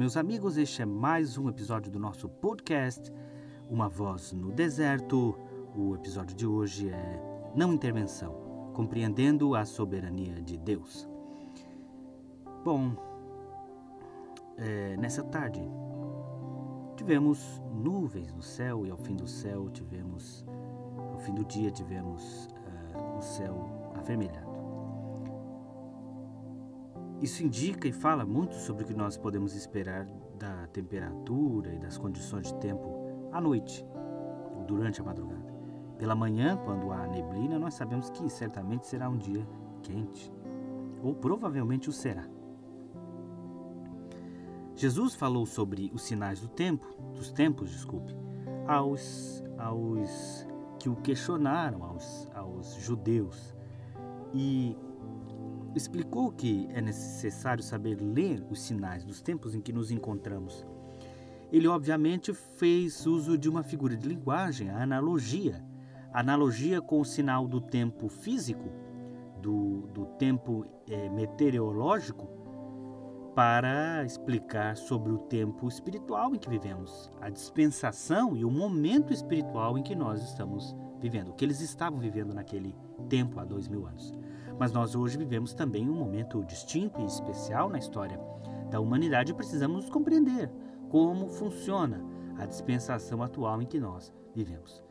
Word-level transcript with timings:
Meus 0.00 0.16
amigos, 0.16 0.56
este 0.56 0.80
é 0.80 0.86
mais 0.86 1.36
um 1.36 1.46
episódio 1.46 1.92
do 1.92 1.98
nosso 1.98 2.26
podcast, 2.26 3.12
Uma 3.68 3.86
Voz 3.86 4.32
no 4.32 4.50
Deserto. 4.50 5.38
O 5.76 5.94
episódio 5.94 6.34
de 6.34 6.46
hoje 6.46 6.88
é 6.88 7.22
Não 7.54 7.74
Intervenção, 7.74 8.72
compreendendo 8.72 9.54
a 9.54 9.66
soberania 9.66 10.40
de 10.40 10.56
Deus. 10.56 11.06
Bom, 12.64 12.96
é, 14.56 14.96
nessa 14.96 15.22
tarde 15.22 15.60
tivemos 16.96 17.60
nuvens 17.70 18.32
no 18.32 18.42
céu 18.42 18.86
e 18.86 18.90
ao 18.90 18.96
fim 18.96 19.14
do 19.14 19.26
céu 19.26 19.68
tivemos, 19.68 20.46
ao 21.12 21.18
fim 21.18 21.34
do 21.34 21.44
dia 21.44 21.70
tivemos 21.70 22.48
uh, 22.94 23.18
um 23.18 23.20
céu 23.20 23.92
avermelhado. 23.94 24.49
Isso 27.20 27.44
indica 27.44 27.86
e 27.86 27.92
fala 27.92 28.24
muito 28.24 28.54
sobre 28.54 28.84
o 28.84 28.86
que 28.86 28.94
nós 28.94 29.16
podemos 29.16 29.54
esperar 29.54 30.06
da 30.38 30.66
temperatura 30.68 31.74
e 31.74 31.78
das 31.78 31.98
condições 31.98 32.46
de 32.46 32.54
tempo 32.54 33.28
à 33.30 33.40
noite, 33.40 33.84
durante 34.66 35.02
a 35.02 35.04
madrugada. 35.04 35.54
Pela 35.98 36.14
manhã, 36.14 36.56
quando 36.64 36.90
há 36.90 37.06
neblina, 37.06 37.58
nós 37.58 37.74
sabemos 37.74 38.08
que 38.08 38.28
certamente 38.30 38.86
será 38.86 39.10
um 39.10 39.18
dia 39.18 39.46
quente, 39.82 40.32
ou 41.02 41.14
provavelmente 41.14 41.90
o 41.90 41.92
será. 41.92 42.26
Jesus 44.74 45.14
falou 45.14 45.44
sobre 45.44 45.90
os 45.92 46.00
sinais 46.00 46.40
do 46.40 46.48
tempo, 46.48 46.86
dos 47.14 47.30
tempos, 47.30 47.70
desculpe, 47.70 48.16
aos, 48.66 49.44
aos 49.58 50.46
que 50.78 50.88
o 50.88 50.96
questionaram, 50.96 51.84
aos, 51.84 52.30
aos 52.34 52.74
judeus. 52.76 53.54
E 54.32 54.74
explicou 55.74 56.32
que 56.32 56.68
é 56.72 56.80
necessário 56.80 57.62
saber 57.62 58.00
ler 58.00 58.44
os 58.50 58.60
sinais 58.60 59.04
dos 59.04 59.20
tempos 59.22 59.54
em 59.54 59.60
que 59.60 59.72
nos 59.72 59.90
encontramos. 59.90 60.66
Ele, 61.52 61.66
obviamente, 61.66 62.32
fez 62.32 63.06
uso 63.06 63.36
de 63.36 63.48
uma 63.48 63.62
figura 63.62 63.96
de 63.96 64.08
linguagem, 64.08 64.70
a 64.70 64.82
analogia. 64.82 65.64
Analogia 66.12 66.80
com 66.80 67.00
o 67.00 67.04
sinal 67.04 67.46
do 67.46 67.60
tempo 67.60 68.08
físico, 68.08 68.68
do, 69.40 69.88
do 69.88 70.06
tempo 70.18 70.66
é, 70.88 71.08
meteorológico, 71.08 72.28
para 73.34 74.04
explicar 74.04 74.76
sobre 74.76 75.12
o 75.12 75.18
tempo 75.18 75.68
espiritual 75.68 76.34
em 76.34 76.38
que 76.38 76.50
vivemos, 76.50 77.10
a 77.20 77.30
dispensação 77.30 78.36
e 78.36 78.44
o 78.44 78.50
momento 78.50 79.12
espiritual 79.12 79.78
em 79.78 79.82
que 79.82 79.94
nós 79.94 80.22
estamos 80.22 80.76
vivendo, 81.00 81.28
o 81.28 81.32
que 81.32 81.44
eles 81.44 81.60
estavam 81.60 81.98
vivendo 81.98 82.34
naquele 82.34 82.74
tempo 83.08 83.38
há 83.40 83.44
dois 83.44 83.68
mil 83.68 83.86
anos. 83.86 84.14
Mas 84.60 84.72
nós 84.72 84.94
hoje 84.94 85.16
vivemos 85.16 85.54
também 85.54 85.88
um 85.88 85.94
momento 85.94 86.44
distinto 86.44 87.00
e 87.00 87.06
especial 87.06 87.70
na 87.70 87.78
história 87.78 88.20
da 88.70 88.78
humanidade 88.78 89.32
e 89.32 89.34
precisamos 89.34 89.88
compreender 89.88 90.52
como 90.90 91.28
funciona 91.28 92.04
a 92.36 92.44
dispensação 92.44 93.22
atual 93.22 93.62
em 93.62 93.66
que 93.66 93.80
nós 93.80 94.12
vivemos. 94.34 94.84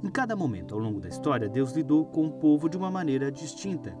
Em 0.00 0.08
cada 0.08 0.36
momento 0.36 0.76
ao 0.76 0.80
longo 0.80 1.00
da 1.00 1.08
história, 1.08 1.48
Deus 1.48 1.72
lidou 1.72 2.06
com 2.06 2.26
o 2.26 2.32
povo 2.34 2.68
de 2.68 2.76
uma 2.76 2.88
maneira 2.88 3.32
distinta. 3.32 3.98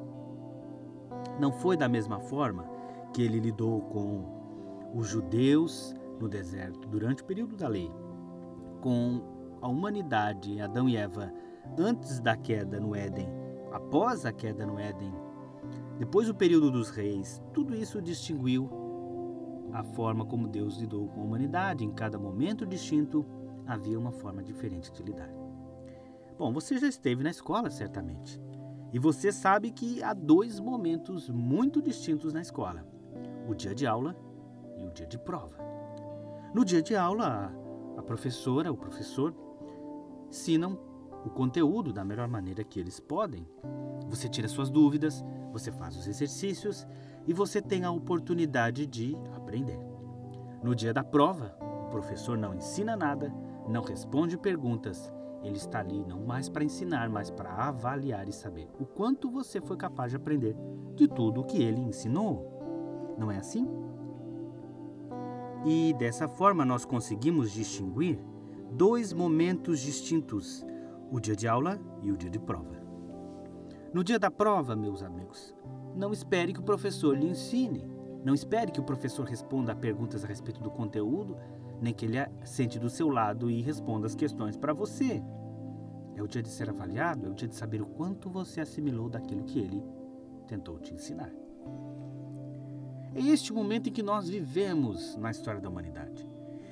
Não 1.40 1.50
foi 1.50 1.76
da 1.76 1.88
mesma 1.88 2.20
forma 2.20 2.64
que 3.12 3.20
ele 3.20 3.40
lidou 3.40 3.80
com 3.80 4.92
os 4.94 5.08
judeus 5.08 5.92
no 6.20 6.28
deserto 6.28 6.86
durante 6.86 7.24
o 7.24 7.26
período 7.26 7.56
da 7.56 7.66
lei, 7.66 7.90
com 8.80 9.20
a 9.60 9.66
humanidade, 9.66 10.60
Adão 10.60 10.88
e 10.88 10.96
Eva, 10.96 11.32
antes 11.76 12.20
da 12.20 12.36
queda 12.36 12.78
no 12.78 12.94
Éden 12.94 13.45
após 13.76 14.24
a 14.24 14.32
queda 14.32 14.66
no 14.66 14.78
Éden, 14.78 15.12
depois 15.98 16.26
do 16.26 16.34
período 16.34 16.70
dos 16.70 16.90
reis, 16.90 17.42
tudo 17.52 17.74
isso 17.74 18.00
distinguiu 18.00 18.70
a 19.72 19.82
forma 19.82 20.24
como 20.24 20.48
Deus 20.48 20.78
lidou 20.78 21.08
com 21.08 21.20
a 21.20 21.24
humanidade. 21.24 21.84
Em 21.84 21.92
cada 21.92 22.18
momento 22.18 22.66
distinto 22.66 23.24
havia 23.66 23.98
uma 23.98 24.12
forma 24.12 24.42
diferente 24.42 24.90
de 24.92 25.02
lidar. 25.02 25.30
Bom, 26.38 26.52
você 26.52 26.78
já 26.78 26.88
esteve 26.88 27.22
na 27.22 27.30
escola, 27.30 27.68
certamente. 27.68 28.40
E 28.92 28.98
você 28.98 29.30
sabe 29.30 29.70
que 29.70 30.02
há 30.02 30.14
dois 30.14 30.58
momentos 30.58 31.28
muito 31.28 31.82
distintos 31.82 32.32
na 32.32 32.40
escola: 32.40 32.86
o 33.46 33.54
dia 33.54 33.74
de 33.74 33.86
aula 33.86 34.16
e 34.78 34.86
o 34.86 34.90
dia 34.90 35.06
de 35.06 35.18
prova. 35.18 35.58
No 36.54 36.64
dia 36.64 36.80
de 36.80 36.96
aula, 36.96 37.52
a 37.96 38.02
professora, 38.02 38.72
o 38.72 38.76
professor, 38.76 39.34
ensinam 40.28 40.78
o 41.26 41.30
conteúdo 41.30 41.92
da 41.92 42.04
melhor 42.04 42.28
maneira 42.28 42.62
que 42.62 42.78
eles 42.78 43.00
podem. 43.00 43.44
Você 44.08 44.28
tira 44.28 44.46
suas 44.46 44.70
dúvidas, 44.70 45.24
você 45.52 45.72
faz 45.72 45.96
os 45.96 46.06
exercícios 46.06 46.86
e 47.26 47.32
você 47.32 47.60
tem 47.60 47.84
a 47.84 47.90
oportunidade 47.90 48.86
de 48.86 49.16
aprender. 49.34 49.78
No 50.62 50.74
dia 50.74 50.94
da 50.94 51.02
prova, 51.02 51.56
o 51.60 51.90
professor 51.90 52.38
não 52.38 52.54
ensina 52.54 52.96
nada, 52.96 53.34
não 53.68 53.82
responde 53.82 54.38
perguntas. 54.38 55.12
Ele 55.42 55.56
está 55.56 55.80
ali 55.80 56.04
não 56.04 56.24
mais 56.24 56.48
para 56.48 56.64
ensinar, 56.64 57.08
mas 57.08 57.28
para 57.28 57.50
avaliar 57.50 58.28
e 58.28 58.32
saber 58.32 58.68
o 58.78 58.86
quanto 58.86 59.28
você 59.28 59.60
foi 59.60 59.76
capaz 59.76 60.10
de 60.10 60.16
aprender 60.16 60.56
de 60.94 61.08
tudo 61.08 61.40
o 61.40 61.44
que 61.44 61.60
ele 61.60 61.80
ensinou. 61.80 63.16
Não 63.18 63.32
é 63.32 63.38
assim? 63.38 63.68
E 65.64 65.92
dessa 65.98 66.28
forma 66.28 66.64
nós 66.64 66.84
conseguimos 66.84 67.50
distinguir 67.50 68.18
dois 68.70 69.12
momentos 69.12 69.80
distintos 69.80 70.64
o 71.10 71.20
dia 71.20 71.36
de 71.36 71.46
aula 71.46 71.78
e 72.02 72.10
o 72.10 72.16
dia 72.16 72.30
de 72.30 72.38
prova. 72.38 72.76
No 73.92 74.04
dia 74.04 74.18
da 74.18 74.30
prova, 74.30 74.76
meus 74.76 75.02
amigos, 75.02 75.54
não 75.94 76.12
espere 76.12 76.52
que 76.52 76.60
o 76.60 76.64
professor 76.64 77.16
lhe 77.16 77.26
ensine. 77.26 77.88
Não 78.24 78.34
espere 78.34 78.72
que 78.72 78.80
o 78.80 78.84
professor 78.84 79.24
responda 79.24 79.72
a 79.72 79.76
perguntas 79.76 80.24
a 80.24 80.28
respeito 80.28 80.60
do 80.60 80.70
conteúdo, 80.70 81.36
nem 81.80 81.94
que 81.94 82.04
ele 82.04 82.18
sente 82.44 82.78
do 82.78 82.90
seu 82.90 83.08
lado 83.08 83.50
e 83.50 83.62
responda 83.62 84.06
as 84.06 84.14
questões 84.14 84.56
para 84.56 84.74
você. 84.74 85.22
É 86.14 86.22
o 86.22 86.26
dia 86.26 86.42
de 86.42 86.48
ser 86.48 86.68
avaliado, 86.68 87.26
é 87.26 87.30
o 87.30 87.34
dia 87.34 87.46
de 87.46 87.54
saber 87.54 87.80
o 87.80 87.86
quanto 87.86 88.28
você 88.28 88.60
assimilou 88.60 89.08
daquilo 89.08 89.44
que 89.44 89.58
ele 89.58 89.82
tentou 90.46 90.78
te 90.78 90.92
ensinar. 90.92 91.30
É 93.14 93.20
este 93.20 93.52
momento 93.52 93.88
em 93.88 93.92
que 93.92 94.02
nós 94.02 94.28
vivemos 94.28 95.16
na 95.16 95.30
história 95.30 95.60
da 95.60 95.68
humanidade. 95.68 96.28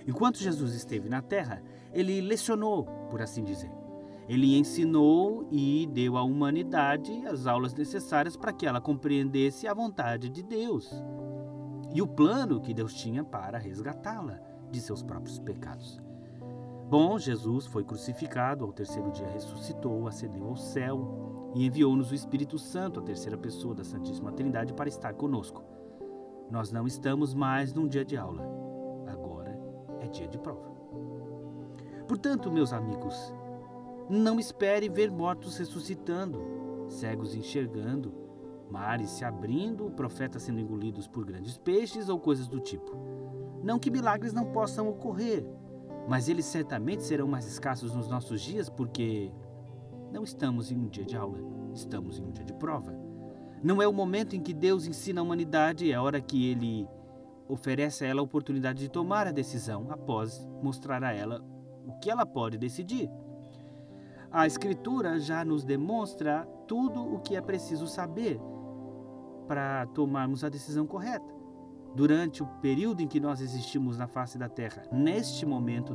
Enquanto 0.07 0.39
Jesus 0.39 0.75
esteve 0.75 1.09
na 1.09 1.23
terra, 1.23 1.63
ele 1.93 2.21
lecionou, 2.21 2.85
por 3.09 3.23
assim 3.23 3.43
dizer. 3.43 3.71
Ele 4.29 4.57
ensinou 4.57 5.47
e 5.51 5.87
deu 5.93 6.17
à 6.17 6.23
humanidade 6.23 7.27
as 7.27 7.47
aulas 7.47 7.75
necessárias 7.75 8.37
para 8.37 8.53
que 8.53 8.67
ela 8.67 8.81
compreendesse 8.81 9.67
a 9.67 9.75
vontade 9.75 10.29
de 10.29 10.43
Deus 10.43 10.91
e 11.95 12.03
o 12.03 12.07
plano 12.07 12.61
que 12.61 12.75
Deus 12.75 12.95
tinha 12.95 13.23
para 13.23 13.59
resgatá-la 13.59 14.41
de 14.71 14.81
seus 14.81 15.03
próprios 15.03 15.39
pecados. 15.39 16.03
Bom, 16.89 17.19
Jesus 17.19 17.67
foi 17.67 17.85
crucificado, 17.85 18.65
ao 18.65 18.73
terceiro 18.73 19.11
dia 19.13 19.29
ressuscitou, 19.29 20.07
ascendeu 20.07 20.49
ao 20.49 20.57
céu 20.57 21.53
e 21.55 21.65
enviou-nos 21.65 22.11
o 22.11 22.15
Espírito 22.15 22.59
Santo, 22.59 23.01
a 23.01 23.03
terceira 23.03 23.39
pessoa 23.39 23.75
da 23.75 23.85
Santíssima 23.85 24.33
Trindade, 24.33 24.75
para 24.75 24.89
estar 24.89 25.15
conosco. 25.15 25.63
Nós 26.51 26.71
não 26.71 26.87
estamos 26.87 27.33
mais 27.33 27.73
num 27.73 27.89
dia 27.89 28.05
de 28.05 28.17
aula, 28.17 28.43
agora 29.07 29.59
é 30.01 30.09
dia 30.09 30.29
de 30.29 30.39
prova. 30.39 30.75
Portanto, 32.07 32.53
meus 32.53 32.73
amigos, 32.73 33.33
não 34.09 34.39
espere 34.39 34.89
ver 34.89 35.11
mortos 35.11 35.57
ressuscitando, 35.57 36.87
cegos 36.89 37.35
enxergando, 37.35 38.13
mares 38.71 39.11
se 39.11 39.25
abrindo, 39.25 39.91
profetas 39.91 40.43
sendo 40.43 40.61
engolidos 40.61 41.07
por 41.07 41.25
grandes 41.25 41.57
peixes 41.57 42.09
ou 42.09 42.19
coisas 42.19 42.49
do 42.49 42.61
tipo. 42.61 42.97
Não 43.63 43.79
que 43.79 43.91
milagres 43.91 44.33
não 44.33 44.53
possam 44.53 44.89
ocorrer, 44.89 45.47
mas 46.09 46.29
eles 46.29 46.45
certamente 46.45 47.03
serão 47.03 47.27
mais 47.27 47.47
escassos 47.47 47.95
nos 47.95 48.09
nossos 48.09 48.41
dias 48.41 48.69
porque 48.69 49.33
não 50.13 50.23
estamos 50.23 50.71
em 50.71 50.77
um 50.77 50.89
dia 50.89 51.05
de 51.05 51.17
aula, 51.17 51.39
estamos 51.73 52.19
em 52.19 52.23
um 52.23 52.31
dia 52.31 52.45
de 52.45 52.53
prova. 52.53 52.95
Não 53.63 53.81
é 53.81 53.89
o 53.89 53.93
momento 53.93 54.37
em 54.37 54.41
que 54.41 54.53
Deus 54.53 54.87
ensina 54.87 55.21
a 55.21 55.25
humanidade, 55.25 55.91
é 55.91 55.95
a 55.95 56.03
hora 56.03 56.21
que 56.21 56.51
ele 56.51 56.87
oferece 57.49 58.05
a 58.05 58.09
ela 58.09 58.21
a 58.21 58.25
oportunidade 58.25 58.81
de 58.81 58.91
tomar 58.91 59.27
a 59.27 59.33
decisão 59.33 59.87
após 59.91 60.47
mostrar 60.63 61.03
a 61.03 61.13
ela 61.13 61.43
o 61.87 61.93
que 61.99 62.11
ela 62.11 62.27
pode 62.27 62.59
decidir. 62.59 63.11
A 64.35 64.49
Escritura 64.49 65.21
já 65.21 65.45
nos 65.45 65.63
demonstra 65.63 66.45
tudo 66.67 67.01
o 67.01 67.21
que 67.21 67.37
é 67.37 67.41
preciso 67.41 67.87
saber 67.87 68.41
para 69.47 69.87
tomarmos 69.95 70.43
a 70.43 70.49
decisão 70.49 70.89
correta. 70.89 71.33
Durante 71.95 72.43
o 72.43 72.47
período 72.61 73.01
em 73.01 73.07
que 73.07 73.21
nós 73.21 73.41
existimos 73.41 73.97
na 73.97 74.09
face 74.09 74.37
da 74.37 74.49
Terra, 74.49 74.83
neste 74.91 75.47
momento, 75.47 75.95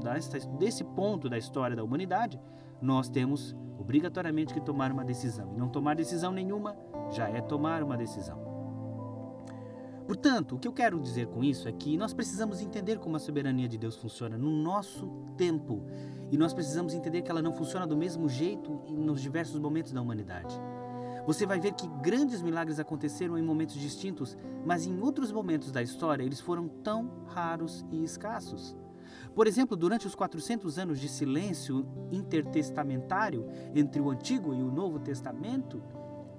desse 0.58 0.86
ponto 0.86 1.28
da 1.28 1.38
história 1.38 1.76
da 1.76 1.84
humanidade, 1.84 2.40
nós 2.82 3.10
temos 3.10 3.54
obrigatoriamente 3.78 4.54
que 4.54 4.62
tomar 4.62 4.90
uma 4.90 5.04
decisão. 5.04 5.52
E 5.54 5.58
não 5.58 5.68
tomar 5.68 5.98
decisão 5.98 6.32
nenhuma 6.32 6.78
já 7.12 7.28
é 7.28 7.42
tomar 7.42 7.84
uma 7.84 7.98
decisão. 7.98 8.49
Portanto, 10.10 10.56
o 10.56 10.60
que 10.60 10.68
eu 10.68 10.74
quero 10.74 11.00
dizer 11.00 11.28
com 11.28 11.44
isso 11.44 11.68
é 11.68 11.72
que 11.72 11.96
nós 11.96 12.16
precisamos 12.16 12.62
entender 12.62 12.98
como 12.98 13.16
a 13.16 13.20
soberania 13.20 13.70
de 13.70 13.78
Deus 13.78 13.96
funciona 13.96 14.40
no 14.40 14.50
nosso 14.50 15.08
tempo. 15.38 15.86
E 16.32 16.36
nós 16.36 16.52
precisamos 16.52 16.96
entender 16.96 17.22
que 17.22 17.30
ela 17.30 17.44
não 17.44 17.54
funciona 17.54 17.86
do 17.86 17.96
mesmo 17.96 18.28
jeito 18.28 18.72
nos 18.90 19.22
diversos 19.22 19.60
momentos 19.60 19.92
da 19.92 20.02
humanidade. 20.02 20.60
você 21.28 21.46
vai 21.46 21.60
ver 21.60 21.74
que 21.74 21.88
grandes 22.02 22.42
milagres 22.42 22.80
aconteceram 22.80 23.38
em 23.38 23.44
momentos 23.44 23.76
distintos, 23.76 24.36
mas 24.66 24.88
em 24.88 25.00
outros 25.00 25.32
momentos 25.32 25.72
da 25.72 25.84
história 25.84 26.24
eles 26.24 26.40
foram 26.40 26.68
tão 26.68 27.24
raros 27.28 27.86
e 27.92 28.04
escassos. 28.04 28.76
Por 29.36 29.46
exemplo, 29.46 29.78
durante 29.78 30.08
os 30.08 30.16
400 30.16 30.80
anos 30.80 31.00
de 31.00 31.08
silêncio 31.08 31.86
intertestamentário 32.12 33.46
entre 33.76 34.02
o 34.02 34.10
Antigo 34.10 34.56
e 34.56 34.64
o 34.64 34.72
Novo 34.72 34.98
Testamento, 34.98 35.84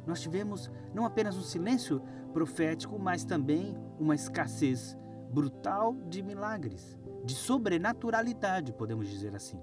nós 0.07 0.21
tivemos 0.21 0.71
não 0.93 1.05
apenas 1.05 1.37
um 1.37 1.43
silêncio 1.43 2.03
profético, 2.33 2.99
mas 2.99 3.25
também 3.25 3.77
uma 3.99 4.15
escassez 4.15 4.97
brutal 5.31 5.95
de 6.09 6.23
milagres, 6.23 6.99
de 7.25 7.35
sobrenaturalidade, 7.35 8.73
podemos 8.73 9.09
dizer 9.09 9.35
assim. 9.35 9.61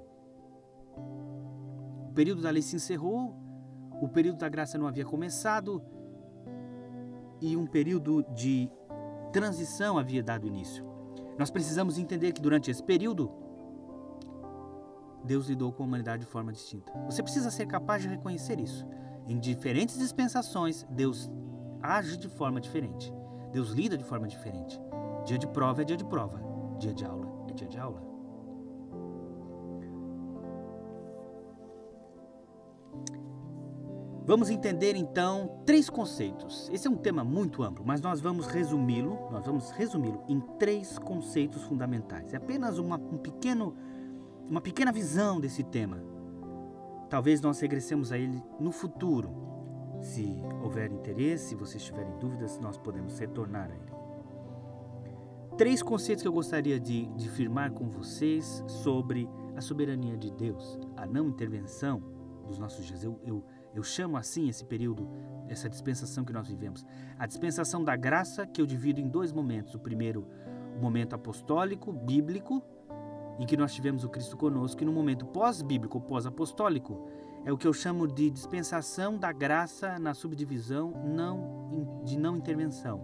O 2.10 2.14
período 2.14 2.42
da 2.42 2.50
lei 2.50 2.62
se 2.62 2.76
encerrou, 2.76 3.36
o 4.02 4.08
período 4.08 4.38
da 4.38 4.50
graça 4.50 4.78
não 4.78 4.88
havia 4.88 5.06
começado 5.06 5.82
e 7.42 7.56
um 7.56 7.66
período 7.66 8.24
de 8.34 8.70
transição 9.32 9.98
havia 9.98 10.24
dado 10.24 10.48
início. 10.48 10.86
Nós 11.38 11.52
precisamos 11.52 11.98
entender 11.98 12.32
que 12.32 12.42
durante 12.42 12.72
esse 12.72 12.82
período, 12.82 13.32
Deus 15.24 15.48
lidou 15.48 15.72
com 15.72 15.84
a 15.84 15.86
humanidade 15.86 16.26
de 16.26 16.32
forma 16.32 16.52
distinta. 16.52 16.92
Você 17.06 17.22
precisa 17.22 17.52
ser 17.52 17.68
capaz 17.68 18.02
de 18.02 18.08
reconhecer 18.08 18.60
isso. 18.60 18.88
Em 19.28 19.38
diferentes 19.38 19.98
dispensações, 20.00 20.88
Deus 20.90 21.30
age 21.88 22.18
de 22.18 22.28
forma 22.28 22.60
diferente. 22.60 23.14
Deus 23.52 23.70
lida 23.70 23.98
de 23.98 24.04
forma 24.04 24.28
diferente. 24.28 24.80
Dia 25.26 25.38
de 25.38 25.48
prova 25.48 25.82
é 25.82 25.86
dia 25.86 25.98
de 25.98 26.06
prova. 26.06 26.42
Dia 26.78 26.94
de 26.94 27.06
aula 27.06 27.28
é 27.50 27.54
dia 27.54 27.68
de 27.68 27.80
aula. 27.80 28.08
Vamos 34.26 34.50
entender 34.50 34.98
então 34.98 35.62
três 35.66 35.90
conceitos. 35.90 36.70
Esse 36.74 36.86
é 36.86 36.92
um 36.92 36.98
tema 36.98 37.24
muito 37.24 37.64
amplo, 37.64 37.86
mas 37.86 38.02
nós 38.02 38.20
vamos 38.20 38.46
resumi-lo, 38.46 39.18
nós 39.32 39.46
vamos 39.46 39.72
resumi-lo 39.72 40.22
em 40.28 40.42
três 40.60 41.00
conceitos 41.00 41.64
fundamentais. 41.64 42.34
É 42.34 42.38
apenas 42.38 42.78
uma, 42.78 42.98
um 42.98 43.18
pequeno, 43.18 43.74
uma 44.50 44.60
pequena 44.60 44.92
visão 44.92 45.40
desse 45.40 45.64
tema. 45.64 46.04
Talvez 47.10 47.40
nós 47.40 47.58
regressemos 47.62 48.12
a 48.12 48.18
ele 48.18 48.44
no 48.60 48.74
futuro. 48.74 49.57
Se 50.02 50.36
houver 50.64 50.92
interesse, 50.92 51.50
se 51.50 51.56
vocês 51.56 51.84
tiverem 51.84 52.18
dúvidas, 52.20 52.60
nós 52.60 52.78
podemos 52.78 53.18
retornar 53.20 53.70
a 53.72 53.76
ele. 53.76 53.98
Três 55.58 55.82
conceitos 55.82 56.22
que 56.22 56.28
eu 56.28 56.34
gostaria 56.34 56.80
de, 56.80 57.08
de 57.08 57.30
firmar 57.30 57.72
com 57.72 57.90
vocês 57.90 58.64
sobre 58.68 59.28
a 59.56 59.62
soberania 59.62 60.16
de 60.16 60.32
Deus, 60.32 60.80
a 60.96 61.06
não 61.06 61.28
intervenção 61.28 62.02
dos 62.46 62.60
nossos 62.60 62.86
dias. 62.86 63.04
Eu, 63.04 63.20
eu 63.24 63.44
eu 63.78 63.84
chamo 63.84 64.18
assim 64.18 64.50
esse 64.50 64.66
período, 64.66 65.08
essa 65.48 65.70
dispensação 65.70 66.26
que 66.26 66.34
nós 66.34 66.48
vivemos. 66.48 66.84
A 67.20 67.28
dispensação 67.28 67.84
da 67.84 67.96
graça, 67.96 68.48
que 68.48 68.60
eu 68.60 68.66
divido 68.66 69.00
em 69.00 69.08
dois 69.08 69.32
momentos. 69.32 69.76
O 69.76 69.80
primeiro, 69.80 70.28
o 70.76 70.82
momento 70.82 71.14
apostólico, 71.14 71.94
bíblico, 71.94 72.64
em 73.38 73.46
que 73.46 73.56
nós 73.56 73.72
tivemos 73.76 74.04
o 74.04 74.10
Cristo 74.10 74.36
conosco, 74.36 74.82
e 74.82 74.86
no 74.86 74.92
momento 74.92 75.28
pós-bíblico, 75.28 76.02
pós-apostólico, 76.02 77.08
é 77.48 77.54
o 77.54 77.58
que 77.58 77.66
eu 77.66 77.72
chamo 77.72 78.06
de 78.06 78.30
dispensação 78.30 79.18
da 79.18 79.32
graça 79.32 79.98
na 79.98 80.14
subdivisão 80.14 80.92
não, 81.06 82.02
de 82.04 82.20
não 82.20 82.36
intervenção. 82.36 83.00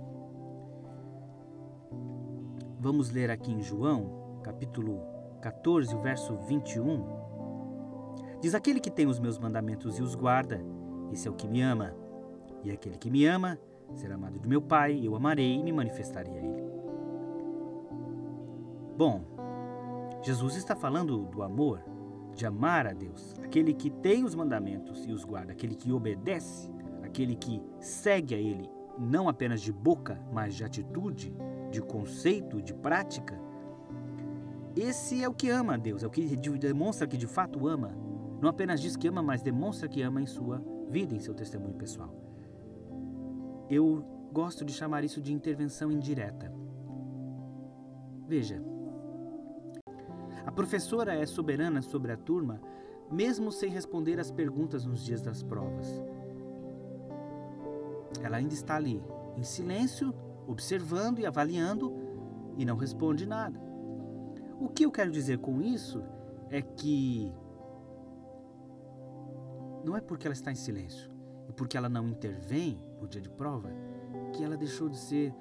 Vamos 2.77 3.09
ler 3.09 3.31
aqui 3.31 3.53
em 3.53 3.61
João, 3.61 4.41
capítulo 4.43 5.01
14, 5.41 5.95
o 5.95 6.01
verso 6.01 6.35
21. 6.35 7.05
Diz 8.41 8.53
aquele 8.53 8.81
que 8.81 8.91
tem 8.91 9.07
os 9.07 9.17
meus 9.17 9.39
mandamentos 9.39 9.97
e 9.97 10.01
os 10.01 10.13
guarda, 10.13 10.61
esse 11.13 11.25
é 11.25 11.31
o 11.31 11.35
que 11.35 11.47
me 11.47 11.61
ama. 11.61 11.95
E 12.65 12.69
aquele 12.69 12.97
que 12.97 13.09
me 13.09 13.25
ama 13.25 13.57
será 13.95 14.15
amado 14.15 14.37
de 14.37 14.45
meu 14.49 14.61
Pai, 14.61 14.99
eu 15.01 15.15
amarei 15.15 15.53
e 15.53 15.63
me 15.63 15.71
manifestarei 15.71 16.33
a 16.33 16.41
ele. 16.41 16.63
Bom, 18.97 19.23
Jesus 20.21 20.57
está 20.57 20.75
falando 20.75 21.27
do 21.27 21.41
amor, 21.41 21.92
de 22.33 22.45
amar 22.45 22.87
a 22.87 22.93
Deus. 22.93 23.39
Aquele 23.43 23.73
que 23.73 23.89
tem 23.89 24.23
os 24.23 24.35
mandamentos 24.35 25.05
e 25.05 25.11
os 25.11 25.23
guarda, 25.23 25.51
aquele 25.51 25.75
que 25.75 25.91
obedece, 25.91 26.71
aquele 27.03 27.35
que 27.35 27.61
segue 27.79 28.33
a 28.35 28.37
Ele, 28.37 28.69
não 28.97 29.27
apenas 29.29 29.61
de 29.61 29.71
boca, 29.71 30.19
mas 30.31 30.55
de 30.55 30.63
atitude, 30.63 31.35
de 31.71 31.81
conceito, 31.81 32.61
de 32.61 32.73
prática. 32.73 33.39
Esse 34.75 35.23
é 35.23 35.29
o 35.29 35.33
que 35.33 35.49
ama 35.49 35.75
a 35.75 35.77
Deus, 35.77 36.03
é 36.03 36.07
o 36.07 36.09
que 36.09 36.35
demonstra 36.57 37.07
que 37.07 37.17
de 37.17 37.27
fato 37.27 37.67
ama. 37.67 37.95
Não 38.41 38.49
apenas 38.49 38.81
diz 38.81 38.95
que 38.95 39.07
ama, 39.07 39.21
mas 39.21 39.41
demonstra 39.41 39.87
que 39.87 40.01
ama 40.01 40.21
em 40.21 40.25
sua 40.25 40.63
vida, 40.89 41.15
em 41.15 41.19
seu 41.19 41.33
testemunho 41.33 41.75
pessoal. 41.75 42.13
Eu 43.69 44.03
gosto 44.31 44.65
de 44.65 44.73
chamar 44.73 45.03
isso 45.03 45.21
de 45.21 45.31
intervenção 45.31 45.91
indireta. 45.91 46.51
Veja, 48.27 48.63
professora 50.53 51.15
é 51.15 51.25
soberana 51.25 51.81
sobre 51.81 52.11
a 52.11 52.17
turma, 52.17 52.61
mesmo 53.11 53.51
sem 53.51 53.69
responder 53.69 54.19
às 54.19 54.31
perguntas 54.31 54.85
nos 54.85 55.03
dias 55.03 55.21
das 55.21 55.43
provas. 55.43 56.01
Ela 58.21 58.37
ainda 58.37 58.53
está 58.53 58.75
ali, 58.75 59.03
em 59.35 59.43
silêncio, 59.43 60.13
observando 60.47 61.19
e 61.19 61.25
avaliando, 61.25 61.93
e 62.57 62.65
não 62.65 62.77
responde 62.77 63.25
nada. 63.25 63.59
O 64.59 64.69
que 64.69 64.85
eu 64.85 64.91
quero 64.91 65.11
dizer 65.11 65.39
com 65.39 65.61
isso 65.61 66.03
é 66.49 66.61
que 66.61 67.33
não 69.83 69.97
é 69.97 70.01
porque 70.01 70.27
ela 70.27 70.33
está 70.33 70.51
em 70.51 70.55
silêncio 70.55 71.11
e 71.49 71.51
porque 71.51 71.75
ela 71.75 71.89
não 71.89 72.07
intervém 72.07 72.79
no 73.01 73.07
dia 73.07 73.19
de 73.19 73.29
prova 73.29 73.69
que 74.31 74.43
ela 74.43 74.55
deixou 74.55 74.87
de 74.87 74.97
ser 74.97 75.33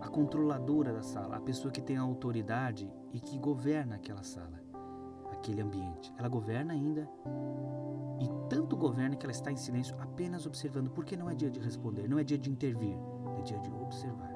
a 0.00 0.08
controladora 0.08 0.92
da 0.92 1.02
sala, 1.02 1.36
a 1.36 1.40
pessoa 1.40 1.70
que 1.70 1.82
tem 1.82 1.96
a 1.96 2.00
autoridade 2.00 2.90
e 3.16 3.20
que 3.20 3.38
governa 3.38 3.96
aquela 3.96 4.22
sala, 4.22 4.60
aquele 5.32 5.60
ambiente. 5.60 6.12
Ela 6.18 6.28
governa 6.28 6.72
ainda 6.72 7.08
e 8.20 8.28
tanto 8.48 8.76
governa 8.76 9.16
que 9.16 9.26
ela 9.26 9.32
está 9.32 9.50
em 9.50 9.56
silêncio 9.56 9.96
apenas 9.98 10.46
observando, 10.46 10.90
porque 10.90 11.16
não 11.16 11.28
é 11.28 11.34
dia 11.34 11.50
de 11.50 11.60
responder, 11.60 12.08
não 12.08 12.18
é 12.18 12.24
dia 12.24 12.38
de 12.38 12.50
intervir, 12.50 12.96
é 13.38 13.42
dia 13.42 13.58
de 13.58 13.70
observar, 13.72 14.32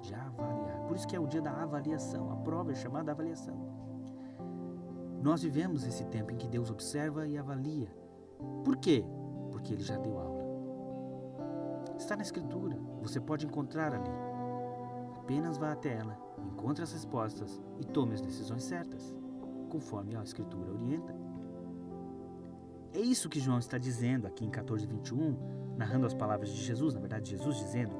de 0.00 0.14
avaliar. 0.14 0.80
Por 0.86 0.96
isso 0.96 1.06
que 1.06 1.16
é 1.16 1.20
o 1.20 1.26
dia 1.26 1.40
da 1.40 1.52
avaliação, 1.62 2.32
a 2.32 2.36
prova 2.36 2.72
é 2.72 2.74
chamada 2.74 3.12
avaliação. 3.12 3.56
Nós 5.22 5.42
vivemos 5.42 5.84
esse 5.86 6.04
tempo 6.06 6.32
em 6.32 6.36
que 6.36 6.48
Deus 6.48 6.70
observa 6.70 7.26
e 7.28 7.38
avalia 7.38 7.88
por 8.64 8.76
quê? 8.76 9.04
Porque 9.50 9.72
ele 9.72 9.82
já 9.82 9.96
deu 9.96 10.18
aula. 10.18 10.42
Está 11.96 12.16
na 12.16 12.22
Escritura, 12.22 12.76
você 13.00 13.20
pode 13.20 13.46
encontrar 13.46 13.94
ali. 13.94 14.10
Apenas 15.18 15.56
vá 15.56 15.72
até 15.72 15.94
ela, 15.94 16.18
encontre 16.46 16.82
as 16.82 16.92
respostas 16.92 17.60
e 17.80 17.84
tome 17.84 18.14
as 18.14 18.20
decisões 18.20 18.62
certas, 18.62 19.14
conforme 19.68 20.16
a 20.16 20.22
Escritura 20.22 20.72
orienta. 20.72 21.14
É 22.92 23.00
isso 23.00 23.28
que 23.28 23.40
João 23.40 23.58
está 23.58 23.78
dizendo 23.78 24.26
aqui 24.26 24.44
em 24.44 24.50
14, 24.50 24.86
21, 24.86 25.36
narrando 25.76 26.06
as 26.06 26.14
palavras 26.14 26.50
de 26.50 26.62
Jesus, 26.62 26.94
na 26.94 27.00
verdade, 27.00 27.30
Jesus 27.30 27.56
dizendo 27.56 27.94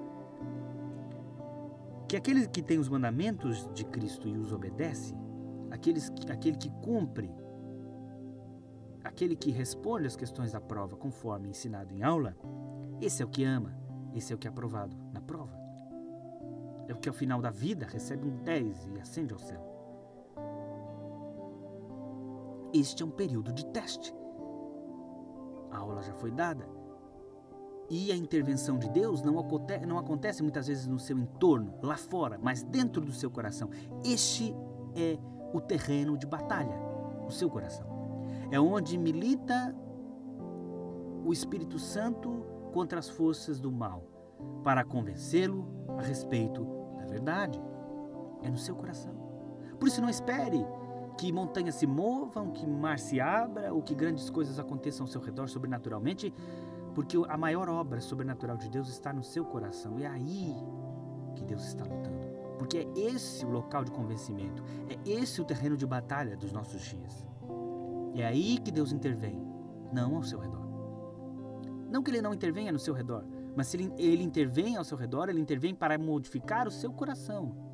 que 2.07 2.17
aquele 2.17 2.47
que 2.47 2.63
tem 2.63 2.79
os 2.79 2.91
mandamentos 2.91 3.69
de 3.73 3.85
Cristo 3.87 4.29
e 4.29 4.37
os 4.37 4.53
obedece, 4.53 5.15
aqueles, 5.71 6.13
aquele 6.29 6.59
que 6.59 6.69
cumpre 6.69 7.31
aquele 9.03 9.35
que 9.35 9.51
responde 9.51 10.07
às 10.07 10.17
questões 10.17 10.53
da 10.53 10.61
prova 10.61 10.97
conforme 10.97 11.49
ensinado 11.49 11.93
em 11.93 12.03
aula, 12.03 12.37
esse 13.01 13.23
é 13.23 13.25
o 13.25 13.29
que 13.29 13.45
ama, 13.45 13.77
esse 14.15 14.33
é 14.33 14.37
o 14.37 14.39
que 14.39 14.47
é 14.47 14.51
aprovado 14.51 14.97
na 15.13 15.21
prova. 15.21 15.62
É 16.89 16.95
que 16.95 17.09
ao 17.09 17.15
final 17.15 17.41
da 17.41 17.51
vida 17.51 17.87
recebe 17.87 18.27
um 18.27 18.37
10 18.43 18.87
e 18.89 19.01
ascende 19.01 19.33
ao 19.33 19.39
céu. 19.39 19.73
Este 22.73 23.03
é 23.03 23.07
um 23.07 23.11
período 23.11 23.53
de 23.53 23.67
teste. 23.67 24.15
A 25.71 25.79
aula 25.79 26.03
já 26.03 26.15
foi 26.15 26.31
dada. 26.31 26.67
E 27.91 28.11
a 28.11 28.17
intervenção 28.17 28.79
de 28.79 28.89
Deus 28.89 29.23
não 29.23 29.35
não 29.87 29.99
acontece 29.99 30.43
muitas 30.43 30.67
vezes 30.67 30.87
no 30.87 30.99
seu 30.99 31.19
entorno, 31.19 31.75
lá 31.83 31.97
fora, 31.97 32.39
mas 32.41 32.63
dentro 32.63 33.03
do 33.03 33.13
seu 33.13 33.31
coração. 33.31 33.69
Este 34.03 34.55
é 34.95 35.19
o 35.53 35.61
terreno 35.61 36.17
de 36.17 36.27
batalha, 36.27 36.79
o 37.27 37.31
seu 37.31 37.51
coração. 37.51 37.87
É 38.51 38.59
onde 38.59 38.97
milita 38.97 39.77
o 41.25 41.33
Espírito 41.33 41.79
Santo 41.79 42.47
contra 42.73 42.99
as 42.99 43.09
forças 43.09 43.61
do 43.61 43.71
mal, 43.71 44.03
para 44.65 44.85
convencê-lo 44.85 45.82
a 45.99 46.03
respeito 46.03 46.65
da 46.99 47.05
verdade. 47.07 47.61
É 48.43 48.51
no 48.51 48.59
seu 48.59 48.75
coração. 48.75 49.13
Por 49.79 49.89
isso, 49.89 50.01
não 50.01 50.09
espere 50.09 50.65
que 51.17 51.33
montanhas 51.33 51.77
se 51.77 51.87
movam, 51.87 52.51
que 52.51 52.67
mar 52.67 52.99
se 52.99 53.21
abra 53.21 53.73
ou 53.73 53.83
que 53.83 53.95
grandes 53.95 54.31
coisas 54.31 54.59
aconteçam 54.59 55.05
ao 55.05 55.09
seu 55.09 55.21
redor 55.21 55.49
sobrenaturalmente, 55.49 56.33
porque 56.95 57.17
a 57.29 57.37
maior 57.37 57.69
obra 57.69 58.01
sobrenatural 58.01 58.57
de 58.57 58.69
Deus 58.69 58.89
está 58.89 59.13
no 59.13 59.23
seu 59.23 59.45
coração. 59.45 59.99
É 59.99 60.07
aí 60.07 60.57
que 61.35 61.45
Deus 61.45 61.65
está 61.65 61.85
lutando. 61.85 62.33
Porque 62.59 62.79
é 62.79 62.99
esse 62.99 63.45
o 63.45 63.51
local 63.51 63.85
de 63.85 63.91
convencimento, 63.91 64.63
é 64.89 65.11
esse 65.11 65.41
o 65.41 65.45
terreno 65.45 65.77
de 65.77 65.87
batalha 65.87 66.37
dos 66.37 66.53
nossos 66.53 66.81
dias. 66.83 67.27
É 68.15 68.25
aí 68.25 68.59
que 68.59 68.71
Deus 68.71 68.93
intervém, 68.93 69.43
não 69.93 70.17
ao 70.17 70.23
seu 70.23 70.39
redor. 70.39 70.63
Não 71.91 72.03
que 72.03 72.11
ele 72.11 72.23
não 72.23 72.33
intervenha 72.33 72.71
no 72.71 72.79
seu 72.79 72.95
redor, 72.95 73.25
mas 73.57 73.69
se 73.69 73.77
ele, 73.77 73.93
ele 73.97 74.23
intervém 74.23 74.77
ao 74.77 74.85
seu 74.85 74.97
redor, 74.97 75.29
ele 75.29 75.41
intervém 75.41 75.75
para 75.75 75.99
modificar 75.99 76.67
o 76.67 76.71
seu 76.71 76.93
coração. 76.93 77.73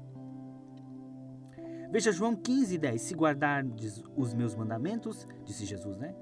Veja 1.90 2.12
João 2.12 2.36
15, 2.36 2.76
10. 2.76 3.00
Se 3.00 3.14
guardardes 3.14 4.02
os 4.16 4.34
meus 4.34 4.54
mandamentos, 4.54 5.26
disse 5.44 5.64
Jesus, 5.64 5.96
né? 5.96 6.14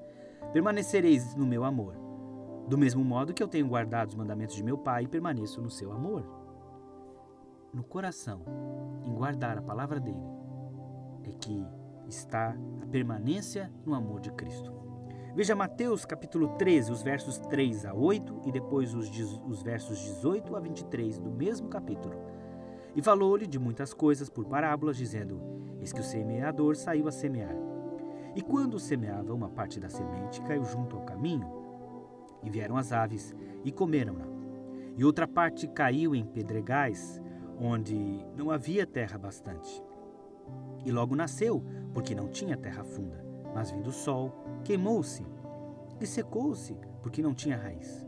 Permanecereis 0.53 1.35
no 1.35 1.45
meu 1.45 1.63
amor. 1.65 1.95
Do 2.69 2.77
mesmo 2.77 3.03
modo 3.03 3.33
que 3.33 3.43
eu 3.43 3.47
tenho 3.47 3.67
guardado 3.67 4.09
os 4.09 4.15
mandamentos 4.15 4.55
de 4.55 4.63
meu 4.63 4.77
Pai 4.77 5.03
e 5.03 5.07
permaneço 5.07 5.61
no 5.61 5.69
seu 5.69 5.91
amor. 5.91 6.25
No 7.73 7.83
coração, 7.83 8.43
em 9.05 9.13
guardar 9.13 9.57
a 9.57 9.61
palavra 9.61 9.99
dele, 9.99 10.23
é 11.23 11.31
que 11.31 11.65
está 12.07 12.55
a 12.81 12.87
permanência 12.87 13.71
no 13.85 13.93
amor 13.93 14.21
de 14.21 14.31
Cristo. 14.31 14.86
Veja 15.37 15.55
Mateus 15.55 16.03
capítulo 16.03 16.47
13, 16.57 16.91
os 16.91 17.03
versos 17.03 17.37
3 17.37 17.85
a 17.85 17.93
8 17.93 18.41
e 18.47 18.51
depois 18.51 18.95
os, 18.95 19.07
os 19.47 19.61
versos 19.61 19.99
18 19.99 20.55
a 20.55 20.59
23 20.59 21.19
do 21.19 21.29
mesmo 21.29 21.69
capítulo. 21.69 22.15
E 22.95 23.03
falou-lhe 23.03 23.45
de 23.45 23.59
muitas 23.59 23.93
coisas 23.93 24.31
por 24.31 24.45
parábolas, 24.45 24.97
dizendo: 24.97 25.39
Eis 25.79 25.93
que 25.93 26.01
o 26.01 26.03
semeador 26.03 26.75
saiu 26.75 27.07
a 27.07 27.11
semear. 27.11 27.55
E 28.35 28.41
quando 28.41 28.79
semeava, 28.79 29.31
uma 29.31 29.47
parte 29.47 29.79
da 29.79 29.89
semente 29.89 30.41
caiu 30.41 30.65
junto 30.65 30.95
ao 30.95 31.03
caminho, 31.03 31.47
e 32.41 32.49
vieram 32.49 32.75
as 32.75 32.91
aves 32.91 33.35
e 33.63 33.71
comeram-na. 33.71 34.25
E 34.97 35.05
outra 35.05 35.27
parte 35.27 35.67
caiu 35.67 36.15
em 36.15 36.25
pedregais, 36.25 37.21
onde 37.59 38.25
não 38.35 38.49
havia 38.49 38.87
terra 38.87 39.19
bastante. 39.19 39.83
E 40.83 40.91
logo 40.91 41.15
nasceu, 41.15 41.63
porque 41.93 42.15
não 42.15 42.27
tinha 42.27 42.57
terra 42.57 42.83
funda. 42.83 43.23
Mas 43.53 43.69
vindo 43.69 43.91
o 43.91 43.93
sol, 43.93 44.46
queimou-se 44.63 45.25
e 45.99 46.05
secou-se, 46.05 46.75
porque 47.01 47.21
não 47.21 47.33
tinha 47.33 47.57
raiz. 47.57 48.05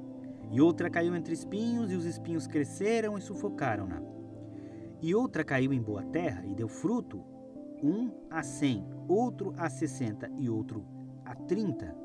E 0.51 0.59
outra 0.59 0.89
caiu 0.89 1.15
entre 1.15 1.33
espinhos, 1.33 1.91
e 1.91 1.95
os 1.95 2.05
espinhos 2.05 2.47
cresceram 2.47 3.17
e 3.17 3.21
sufocaram-na. 3.21 4.01
E 5.01 5.13
outra 5.15 5.43
caiu 5.43 5.71
em 5.71 5.81
boa 5.81 6.03
terra 6.03 6.45
e 6.45 6.53
deu 6.53 6.67
fruto, 6.67 7.23
um 7.81 8.11
a 8.29 8.43
cem, 8.43 8.85
outro 9.07 9.53
a 9.57 9.69
sessenta 9.69 10.29
e 10.37 10.49
outro 10.49 10.85
a 11.23 11.35
trinta. 11.35 11.95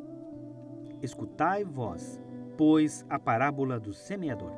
Escutai 1.03 1.65
vós, 1.65 2.21
pois, 2.57 3.05
a 3.09 3.19
parábola 3.19 3.81
do 3.81 3.93
semeador. 3.93 4.53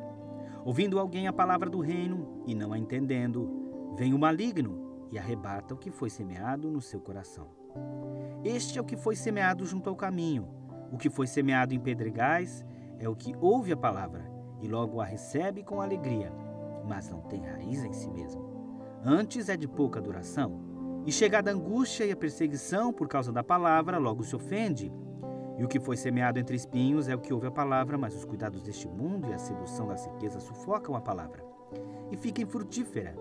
Ouvindo 0.65 0.99
alguém 0.99 1.29
a 1.29 1.33
palavra 1.33 1.71
do 1.71 1.81
reino 1.81 2.43
e 2.47 2.55
não 2.55 2.73
a 2.73 2.79
entendendo, 2.79 3.95
vem 3.97 4.13
o 4.13 4.19
maligno 4.19 5.07
e 5.13 5.19
arrebata 5.19 5.75
o 5.75 5.79
que 5.79 5.91
foi 5.91 6.11
semeado 6.11 6.71
no 6.71 6.81
seu 6.83 7.01
coração. 7.01 7.47
Este 8.47 8.79
é 8.79 8.81
o 8.81 8.85
que 8.85 8.95
foi 8.95 9.17
semeado 9.17 9.67
junto 9.67 9.91
ao 9.91 9.97
caminho. 9.97 10.49
O 10.93 10.97
que 10.97 11.11
foi 11.11 11.27
semeado 11.27 11.75
em 11.75 11.81
pedregais 11.81 12.65
é 12.97 13.09
o 13.09 13.17
que 13.17 13.35
ouve 13.41 13.73
a 13.73 13.77
palavra 13.77 14.31
e 14.63 14.69
logo 14.69 15.01
a 15.01 15.05
recebe 15.05 15.65
com 15.65 15.81
alegria, 15.81 16.33
mas 16.87 17.11
não 17.11 17.23
tem 17.23 17.41
raiz 17.41 17.83
em 17.83 17.93
si 17.93 18.09
mesmo. 18.09 18.49
Antes 19.05 19.49
é 19.49 19.57
de 19.57 19.67
pouca 19.67 20.01
duração, 20.01 20.61
e 21.05 21.11
chegada 21.11 21.51
a 21.51 21.55
angústia 21.55 22.05
e 22.05 22.13
a 22.13 22.17
perseguição 22.17 22.93
por 22.93 23.09
causa 23.09 23.33
da 23.33 23.43
palavra, 23.43 23.99
logo 23.99 24.23
se 24.23 24.37
ofende. 24.37 24.93
E 25.59 25.65
o 25.65 25.69
que 25.69 25.81
foi 25.81 25.97
semeado 25.97 26.39
entre 26.39 26.55
espinhos 26.55 27.09
é 27.09 27.17
o 27.17 27.21
que 27.21 27.35
ouve 27.35 27.49
a 27.49 27.51
palavra, 27.51 27.99
mas 27.99 28.15
os 28.15 28.25
cuidados 28.25 28.63
deste 28.63 28.87
mundo 28.87 29.29
e 29.29 29.35
a 29.35 29.39
sedução 29.39 29.89
das 29.89 30.07
riquezas 30.07 30.45
sufocam 30.45 30.95
a 30.95 31.01
palavra, 31.01 31.45
e 32.13 32.17
fica 32.17 32.43
infrutífera. 32.43 33.13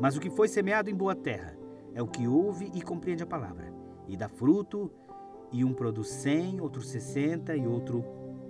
Mas 0.00 0.16
o 0.16 0.20
que 0.20 0.30
foi 0.30 0.48
semeado 0.48 0.88
em 0.88 0.94
boa 0.94 1.14
terra 1.14 1.54
é 1.94 2.02
o 2.02 2.06
que 2.06 2.26
ouve 2.26 2.70
e 2.72 2.80
compreende 2.80 3.22
a 3.22 3.26
palavra 3.26 3.78
e 4.10 4.16
dá 4.16 4.28
fruto, 4.28 4.90
e 5.52 5.64
um 5.64 5.72
produz 5.72 6.08
cem, 6.08 6.60
outro 6.60 6.82
sessenta 6.82 7.56
e 7.56 7.66
outro 7.66 8.04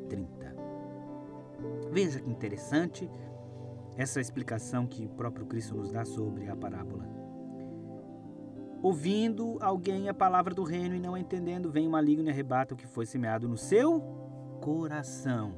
trinta. 0.08 0.56
Veja 1.90 2.20
que 2.20 2.30
interessante 2.30 3.10
essa 3.96 4.20
explicação 4.20 4.86
que 4.86 5.04
o 5.04 5.10
próprio 5.10 5.46
Cristo 5.46 5.76
nos 5.76 5.92
dá 5.92 6.04
sobre 6.04 6.48
a 6.48 6.56
parábola. 6.56 7.06
Ouvindo 8.82 9.58
alguém 9.60 10.08
a 10.08 10.14
palavra 10.14 10.54
do 10.54 10.62
reino 10.62 10.94
e 10.94 11.00
não 11.00 11.16
entendendo, 11.16 11.70
vem 11.70 11.86
o 11.86 11.90
maligno 11.90 12.28
e 12.28 12.30
arrebata 12.30 12.72
o 12.72 12.76
que 12.76 12.86
foi 12.86 13.04
semeado 13.04 13.46
no 13.46 13.58
seu 13.58 14.00
coração. 14.62 15.52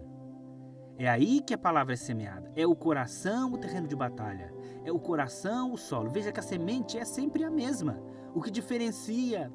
É 0.99 1.09
aí 1.09 1.40
que 1.40 1.54
a 1.54 1.59
palavra 1.59 1.94
é 1.94 1.97
semeada. 1.97 2.50
É 2.56 2.66
o 2.66 2.75
coração 2.75 3.52
o 3.52 3.59
terreno 3.59 3.87
de 3.87 3.94
batalha. 3.94 4.52
É 4.85 4.90
o 4.90 4.99
coração 4.99 5.73
o 5.73 5.78
solo. 5.78 6.11
Veja 6.11 6.32
que 6.32 6.40
a 6.40 6.42
semente 6.42 6.99
é 6.99 7.04
sempre 7.04 7.44
a 7.44 7.50
mesma. 7.50 8.00
O 8.35 8.42
que 8.42 8.50
diferencia 8.50 9.52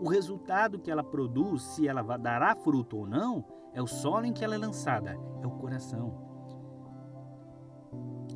o 0.00 0.08
resultado 0.08 0.78
que 0.78 0.90
ela 0.90 1.04
produz, 1.04 1.62
se 1.62 1.86
ela 1.86 2.02
dará 2.16 2.54
fruto 2.54 2.98
ou 2.98 3.06
não, 3.06 3.44
é 3.72 3.80
o 3.80 3.86
solo 3.86 4.26
em 4.26 4.32
que 4.32 4.44
ela 4.44 4.54
é 4.54 4.58
lançada, 4.58 5.18
é 5.40 5.46
o 5.46 5.50
coração. 5.50 6.14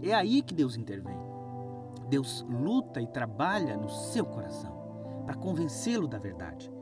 É 0.02 0.14
aí 0.14 0.42
que 0.42 0.54
Deus 0.54 0.76
intervém. 0.76 1.18
Deus 2.08 2.46
luta 2.48 3.00
e 3.00 3.06
trabalha 3.06 3.76
no 3.76 3.88
seu 3.88 4.24
coração 4.24 4.76
para 5.24 5.34
convencê-lo 5.34 6.06
da 6.06 6.18
verdade. 6.18 6.72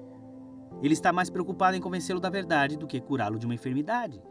Ele 0.82 0.92
está 0.92 1.12
mais 1.12 1.30
preocupado 1.30 1.76
em 1.76 1.80
convencê-lo 1.80 2.20
da 2.20 2.28
verdade 2.28 2.76
do 2.76 2.86
que 2.86 3.00
curá-lo 3.00 3.38
de 3.38 3.46
uma 3.46 3.54
enfermidade, 3.54 4.22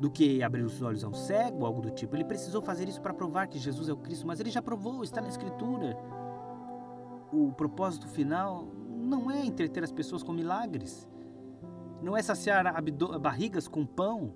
do 0.00 0.10
que 0.10 0.42
abrir 0.42 0.62
os 0.62 0.80
olhos 0.80 1.04
a 1.04 1.08
um 1.08 1.12
cego, 1.12 1.66
algo 1.66 1.82
do 1.82 1.90
tipo. 1.90 2.16
Ele 2.16 2.24
precisou 2.24 2.62
fazer 2.62 2.88
isso 2.88 3.00
para 3.00 3.12
provar 3.12 3.46
que 3.46 3.58
Jesus 3.58 3.88
é 3.88 3.92
o 3.92 3.96
Cristo, 3.96 4.26
mas 4.26 4.40
ele 4.40 4.50
já 4.50 4.62
provou, 4.62 5.02
está 5.04 5.20
na 5.20 5.28
Escritura. 5.28 5.96
O 7.32 7.52
propósito 7.52 8.08
final 8.08 8.68
não 9.06 9.30
é 9.30 9.44
entreter 9.44 9.82
as 9.82 9.92
pessoas 9.92 10.22
com 10.22 10.32
milagres, 10.32 11.08
não 12.02 12.16
é 12.16 12.22
saciar 12.22 12.64
barrigas 13.20 13.68
com 13.68 13.86
pão, 13.86 14.34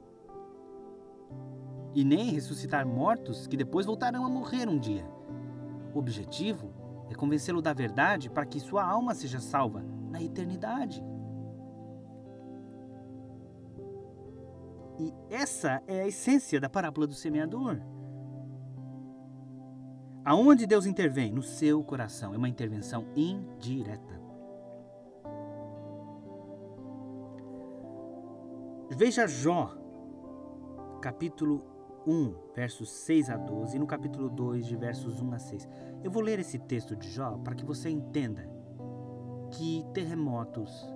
e 1.95 2.05
nem 2.05 2.31
ressuscitar 2.31 2.87
mortos 2.87 3.47
que 3.47 3.57
depois 3.57 3.87
voltarão 3.87 4.25
a 4.25 4.29
morrer 4.29 4.69
um 4.69 4.79
dia. 4.79 5.05
O 5.93 5.99
objetivo 5.99 6.73
é 7.11 7.15
convencê-lo 7.15 7.61
da 7.61 7.73
verdade 7.73 8.31
para 8.31 8.47
que 8.47 8.61
sua 8.61 8.85
alma 8.85 9.15
seja 9.15 9.41
salva 9.41 9.83
na 10.09 10.23
eternidade. 10.23 11.03
E 14.99 15.13
essa 15.31 15.83
é 15.87 16.03
a 16.03 16.07
essência 16.07 16.61
da 16.61 16.69
parábola 16.69 17.07
do 17.07 17.15
semeador. 17.15 17.81
Aonde 20.25 20.67
Deus 20.67 20.85
intervém? 20.85 21.33
No 21.33 21.43
seu 21.43 21.83
coração. 21.83 22.35
É 22.35 22.37
uma 22.37 22.49
intervenção 22.49 23.07
indireta. 23.17 24.20
Veja 28.93 29.25
Jó, 29.25 29.73
capítulo 31.01 31.63
1, 32.05 32.35
versos 32.57 32.91
6 32.91 33.31
a 33.31 33.37
12, 33.37 33.77
e 33.77 33.79
no 33.79 33.87
capítulo 33.87 34.29
2, 34.29 34.67
de 34.67 34.75
versos 34.75 35.21
1 35.21 35.33
a 35.33 35.39
6. 35.39 35.69
Eu 36.03 36.11
vou 36.11 36.21
ler 36.21 36.41
esse 36.41 36.59
texto 36.59 36.97
de 36.97 37.09
Jó 37.09 37.39
para 37.39 37.55
que 37.55 37.65
você 37.65 37.89
entenda 37.89 38.51
que 39.53 39.87
terremotos, 39.95 40.93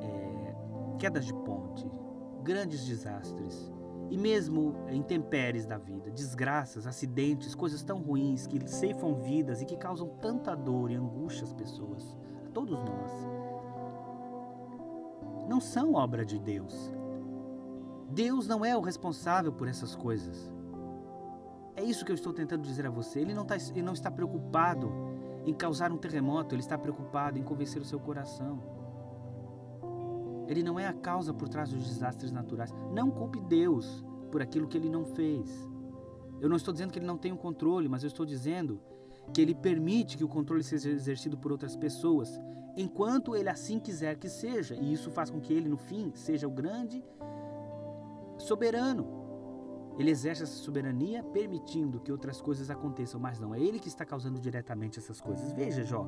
é, 0.00 0.54
quedas 0.96 1.26
de 1.26 1.34
ponte, 1.34 1.90
grandes 2.44 2.86
desastres 2.86 3.68
e 4.08 4.16
mesmo 4.16 4.76
intempéries 4.88 5.66
da 5.66 5.78
vida, 5.78 6.08
desgraças, 6.12 6.86
acidentes, 6.86 7.56
coisas 7.56 7.82
tão 7.82 8.00
ruins 8.00 8.46
que 8.46 8.64
ceifam 8.70 9.16
vidas 9.16 9.60
e 9.60 9.66
que 9.66 9.76
causam 9.76 10.06
tanta 10.20 10.54
dor 10.54 10.92
e 10.92 10.94
angústia 10.94 11.42
às 11.42 11.52
pessoas, 11.52 12.16
a 12.46 12.50
todos 12.50 12.78
nós 12.84 13.45
não 15.48 15.60
são 15.60 15.94
obra 15.94 16.24
de 16.24 16.38
Deus. 16.38 16.92
Deus 18.10 18.46
não 18.46 18.64
é 18.64 18.76
o 18.76 18.80
responsável 18.80 19.52
por 19.52 19.68
essas 19.68 19.94
coisas. 19.94 20.52
É 21.74 21.84
isso 21.84 22.04
que 22.04 22.10
eu 22.10 22.14
estou 22.14 22.32
tentando 22.32 22.62
dizer 22.62 22.86
a 22.86 22.90
você. 22.90 23.20
Ele 23.20 23.34
não, 23.34 23.42
está, 23.42 23.56
ele 23.56 23.82
não 23.82 23.92
está 23.92 24.10
preocupado 24.10 24.90
em 25.44 25.52
causar 25.52 25.92
um 25.92 25.98
terremoto, 25.98 26.54
ele 26.54 26.62
está 26.62 26.78
preocupado 26.78 27.38
em 27.38 27.42
convencer 27.42 27.80
o 27.80 27.84
seu 27.84 28.00
coração. 28.00 28.62
Ele 30.48 30.62
não 30.62 30.78
é 30.78 30.86
a 30.86 30.92
causa 30.92 31.34
por 31.34 31.48
trás 31.48 31.70
dos 31.70 31.86
desastres 31.86 32.32
naturais. 32.32 32.72
Não 32.92 33.10
culpe 33.10 33.40
Deus 33.40 34.04
por 34.30 34.40
aquilo 34.40 34.66
que 34.66 34.76
ele 34.76 34.88
não 34.88 35.04
fez. 35.04 35.50
Eu 36.40 36.48
não 36.48 36.56
estou 36.56 36.72
dizendo 36.72 36.92
que 36.92 36.98
ele 36.98 37.06
não 37.06 37.18
tem 37.18 37.32
o 37.32 37.36
controle, 37.36 37.88
mas 37.88 38.02
eu 38.02 38.08
estou 38.08 38.24
dizendo 38.24 38.80
que 39.32 39.40
ele 39.40 39.54
permite 39.54 40.16
que 40.16 40.24
o 40.24 40.28
controle 40.28 40.62
seja 40.62 40.90
exercido 40.90 41.36
por 41.36 41.50
outras 41.50 41.76
pessoas, 41.76 42.40
enquanto 42.76 43.34
ele 43.34 43.48
assim 43.48 43.80
quiser 43.80 44.16
que 44.16 44.28
seja. 44.28 44.74
E 44.74 44.92
isso 44.92 45.10
faz 45.10 45.30
com 45.30 45.40
que 45.40 45.52
ele, 45.52 45.68
no 45.68 45.78
fim, 45.78 46.12
seja 46.14 46.46
o 46.46 46.50
grande 46.50 47.02
soberano. 48.38 49.16
Ele 49.98 50.10
exerce 50.10 50.42
essa 50.42 50.56
soberania 50.56 51.22
permitindo 51.22 52.00
que 52.00 52.12
outras 52.12 52.40
coisas 52.40 52.68
aconteçam, 52.68 53.18
mas 53.18 53.40
não 53.40 53.54
é 53.54 53.60
ele 53.60 53.78
que 53.78 53.88
está 53.88 54.04
causando 54.04 54.38
diretamente 54.38 54.98
essas 54.98 55.20
coisas. 55.20 55.52
Veja, 55.52 55.82
Jó, 55.82 56.06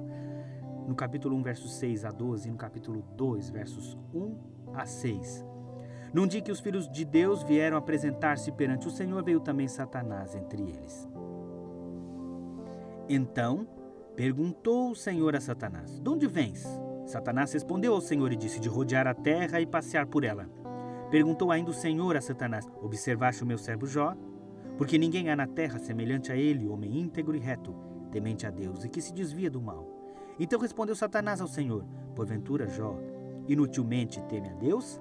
no 0.86 0.94
capítulo 0.94 1.34
1, 1.36 1.42
versos 1.42 1.74
6 1.76 2.04
a 2.04 2.10
12, 2.10 2.48
e 2.48 2.50
no 2.50 2.58
capítulo 2.58 3.02
2, 3.16 3.48
versos 3.48 3.96
1 4.12 4.36
a 4.74 4.84
6. 4.84 5.44
Num 6.12 6.26
dia 6.26 6.42
que 6.42 6.52
os 6.52 6.60
filhos 6.60 6.90
de 6.90 7.04
Deus 7.04 7.42
vieram 7.42 7.78
apresentar-se 7.78 8.52
perante 8.52 8.86
o 8.86 8.90
Senhor, 8.90 9.22
veio 9.22 9.40
também 9.40 9.68
Satanás 9.68 10.34
entre 10.34 10.62
eles. 10.62 11.08
Então 13.08 13.66
perguntou 14.18 14.90
o 14.90 14.96
Senhor 14.96 15.36
a 15.36 15.40
Satanás: 15.40 16.00
De 16.00 16.10
onde 16.10 16.26
vens? 16.26 16.66
Satanás 17.06 17.52
respondeu 17.52 17.94
ao 17.94 18.00
Senhor 18.00 18.32
e 18.32 18.36
disse: 18.36 18.58
De 18.58 18.68
rodear 18.68 19.06
a 19.06 19.14
terra 19.14 19.60
e 19.60 19.66
passear 19.66 20.06
por 20.06 20.24
ela. 20.24 20.50
Perguntou 21.08 21.52
ainda 21.52 21.70
o 21.70 21.74
Senhor 21.74 22.16
a 22.16 22.20
Satanás: 22.20 22.66
Observaste 22.82 23.44
o 23.44 23.46
meu 23.46 23.56
servo 23.56 23.86
Jó? 23.86 24.16
Porque 24.76 24.98
ninguém 24.98 25.30
há 25.30 25.36
na 25.36 25.46
terra 25.46 25.78
semelhante 25.78 26.32
a 26.32 26.36
ele, 26.36 26.66
homem 26.66 26.98
íntegro 26.98 27.36
e 27.36 27.38
reto, 27.38 27.76
temente 28.10 28.44
a 28.44 28.50
Deus 28.50 28.84
e 28.84 28.88
que 28.88 29.00
se 29.00 29.14
desvia 29.14 29.48
do 29.48 29.62
mal. 29.62 29.88
Então 30.36 30.58
respondeu 30.58 30.96
Satanás 30.96 31.40
ao 31.40 31.46
Senhor: 31.46 31.84
Porventura, 32.16 32.66
Jó, 32.66 32.98
inutilmente 33.46 34.20
teme 34.22 34.48
a 34.48 34.54
Deus? 34.54 35.00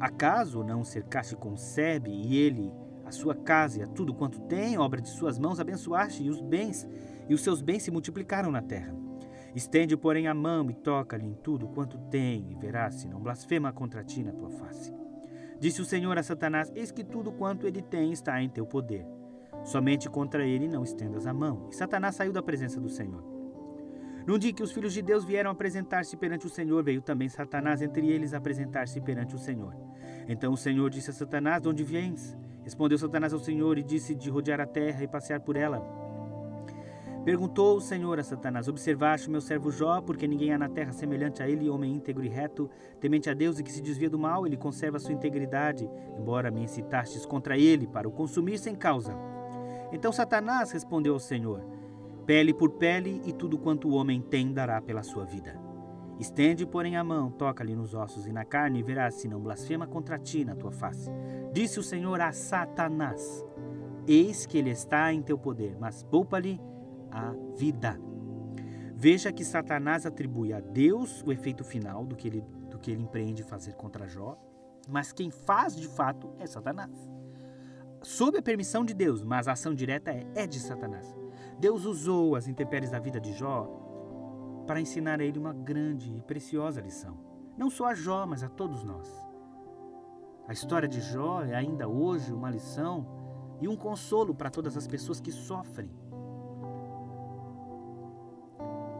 Acaso 0.00 0.64
não 0.64 0.82
cercaste 0.82 1.36
com 1.36 1.56
Sebe 1.56 2.10
e 2.10 2.36
ele, 2.36 2.72
a 3.06 3.12
sua 3.12 3.36
casa 3.36 3.78
e 3.78 3.82
a 3.84 3.86
tudo 3.86 4.12
quanto 4.12 4.40
tem, 4.40 4.76
obra 4.78 5.00
de 5.00 5.10
suas 5.10 5.38
mãos, 5.38 5.60
abençoaste 5.60 6.24
e 6.24 6.28
os 6.28 6.40
bens, 6.40 6.88
e 7.28 7.34
os 7.34 7.42
seus 7.42 7.60
bens 7.60 7.82
se 7.82 7.90
multiplicaram 7.90 8.50
na 8.50 8.62
terra? 8.62 8.94
Estende, 9.54 9.96
porém, 9.96 10.26
a 10.28 10.34
mão 10.34 10.70
e 10.70 10.74
toca-lhe 10.74 11.26
em 11.26 11.34
tudo 11.34 11.68
quanto 11.68 11.98
tem, 12.10 12.50
e 12.50 12.54
verás 12.54 12.96
se 12.96 13.08
não 13.08 13.20
blasfema 13.20 13.72
contra 13.72 14.04
ti 14.04 14.22
na 14.22 14.32
tua 14.32 14.50
face. 14.50 14.94
Disse 15.58 15.80
o 15.80 15.84
Senhor 15.84 16.16
a 16.16 16.22
Satanás: 16.22 16.70
Eis 16.74 16.92
que 16.92 17.02
tudo 17.02 17.32
quanto 17.32 17.66
ele 17.66 17.82
tem 17.82 18.12
está 18.12 18.40
em 18.40 18.48
teu 18.48 18.64
poder. 18.64 19.04
Somente 19.64 20.08
contra 20.08 20.46
ele 20.46 20.68
não 20.68 20.84
estendas 20.84 21.26
a 21.26 21.34
mão. 21.34 21.68
E 21.70 21.74
Satanás 21.74 22.14
saiu 22.14 22.32
da 22.32 22.42
presença 22.42 22.80
do 22.80 22.88
Senhor. 22.88 23.24
Num 24.26 24.38
dia 24.38 24.52
que 24.52 24.62
os 24.62 24.70
filhos 24.70 24.92
de 24.92 25.02
Deus 25.02 25.24
vieram 25.24 25.50
apresentar-se 25.50 26.16
perante 26.16 26.46
o 26.46 26.50
Senhor, 26.50 26.84
veio 26.84 27.00
também 27.00 27.28
Satanás 27.28 27.82
entre 27.82 28.08
eles 28.08 28.34
apresentar-se 28.34 29.00
perante 29.00 29.34
o 29.34 29.38
Senhor. 29.38 29.74
Então 30.28 30.52
o 30.52 30.56
Senhor 30.56 30.90
disse 30.90 31.10
a 31.10 31.14
Satanás: 31.14 31.62
De 31.62 31.68
onde 31.68 31.82
vens? 31.82 32.36
Respondeu 32.62 32.98
Satanás 32.98 33.32
ao 33.32 33.38
Senhor 33.38 33.78
e 33.78 33.82
disse 33.82 34.14
de 34.14 34.30
rodear 34.30 34.60
a 34.60 34.66
terra 34.66 35.02
e 35.02 35.08
passear 35.08 35.40
por 35.40 35.56
ela. 35.56 36.07
Perguntou 37.28 37.76
o 37.76 37.80
Senhor 37.82 38.18
a 38.18 38.24
Satanás: 38.24 38.68
Observaste 38.68 39.28
o 39.28 39.30
meu 39.30 39.42
servo 39.42 39.70
Jó, 39.70 40.00
porque 40.00 40.26
ninguém 40.26 40.54
há 40.54 40.56
na 40.56 40.66
terra 40.66 40.92
semelhante 40.92 41.42
a 41.42 41.46
ele, 41.46 41.68
homem 41.68 41.94
íntegro 41.94 42.24
e 42.24 42.28
reto, 42.28 42.70
temente 42.98 43.28
a 43.28 43.34
Deus 43.34 43.58
e 43.58 43.62
que 43.62 43.70
se 43.70 43.82
desvia 43.82 44.08
do 44.08 44.18
mal, 44.18 44.46
ele 44.46 44.56
conserva 44.56 44.98
sua 44.98 45.12
integridade, 45.12 45.86
embora 46.18 46.50
me 46.50 46.62
incitastes 46.62 47.26
contra 47.26 47.58
ele 47.58 47.86
para 47.86 48.08
o 48.08 48.10
consumir 48.10 48.56
sem 48.56 48.74
causa. 48.74 49.14
Então 49.92 50.10
Satanás 50.10 50.72
respondeu 50.72 51.12
ao 51.12 51.20
Senhor: 51.20 51.62
Pele 52.24 52.54
por 52.54 52.70
pele, 52.70 53.20
e 53.26 53.30
tudo 53.34 53.58
quanto 53.58 53.88
o 53.88 53.92
homem 53.92 54.22
tem 54.22 54.50
dará 54.50 54.80
pela 54.80 55.02
sua 55.02 55.26
vida. 55.26 55.54
Estende, 56.18 56.64
porém, 56.64 56.96
a 56.96 57.04
mão, 57.04 57.30
toca-lhe 57.30 57.76
nos 57.76 57.92
ossos 57.92 58.26
e 58.26 58.32
na 58.32 58.46
carne, 58.46 58.78
e 58.78 58.82
verás 58.82 59.16
se 59.16 59.28
não 59.28 59.38
blasfema 59.38 59.86
contra 59.86 60.18
ti 60.18 60.46
na 60.46 60.56
tua 60.56 60.72
face. 60.72 61.10
Disse 61.52 61.78
o 61.78 61.82
Senhor 61.82 62.22
a 62.22 62.32
Satanás: 62.32 63.44
Eis 64.06 64.46
que 64.46 64.56
ele 64.56 64.70
está 64.70 65.12
em 65.12 65.20
teu 65.20 65.36
poder, 65.36 65.76
mas 65.78 66.02
poupa-lhe 66.02 66.58
a 67.10 67.32
vida. 67.56 67.98
Veja 68.94 69.32
que 69.32 69.44
Satanás 69.44 70.04
atribui 70.04 70.52
a 70.52 70.60
Deus 70.60 71.22
o 71.22 71.30
efeito 71.30 71.62
final 71.62 72.04
do 72.04 72.16
que 72.16 72.26
ele, 72.26 72.40
do 72.70 72.78
que 72.78 72.90
ele 72.90 73.02
empreende 73.02 73.42
fazer 73.42 73.74
contra 73.74 74.08
Jó, 74.08 74.36
mas 74.88 75.12
quem 75.12 75.30
faz 75.30 75.76
de 75.76 75.86
fato 75.86 76.32
é 76.38 76.46
Satanás. 76.46 76.90
Sob 78.02 78.38
a 78.38 78.42
permissão 78.42 78.84
de 78.84 78.94
Deus, 78.94 79.22
mas 79.22 79.48
a 79.48 79.52
ação 79.52 79.74
direta 79.74 80.10
é, 80.10 80.26
é 80.34 80.46
de 80.46 80.58
Satanás. 80.58 81.14
Deus 81.58 81.84
usou 81.84 82.36
as 82.36 82.48
intempéries 82.48 82.90
da 82.90 82.98
vida 82.98 83.20
de 83.20 83.32
Jó 83.32 83.66
para 84.66 84.80
ensinar 84.80 85.20
a 85.20 85.24
ele 85.24 85.38
uma 85.38 85.52
grande 85.52 86.14
e 86.16 86.22
preciosa 86.22 86.80
lição. 86.80 87.18
Não 87.56 87.70
só 87.70 87.86
a 87.86 87.94
Jó, 87.94 88.26
mas 88.26 88.42
a 88.42 88.48
todos 88.48 88.84
nós. 88.84 89.08
A 90.46 90.52
história 90.52 90.88
de 90.88 91.00
Jó 91.00 91.42
é 91.42 91.54
ainda 91.54 91.88
hoje 91.88 92.32
uma 92.32 92.50
lição 92.50 93.06
e 93.60 93.68
um 93.68 93.76
consolo 93.76 94.34
para 94.34 94.50
todas 94.50 94.76
as 94.76 94.86
pessoas 94.86 95.20
que 95.20 95.32
sofrem. 95.32 95.90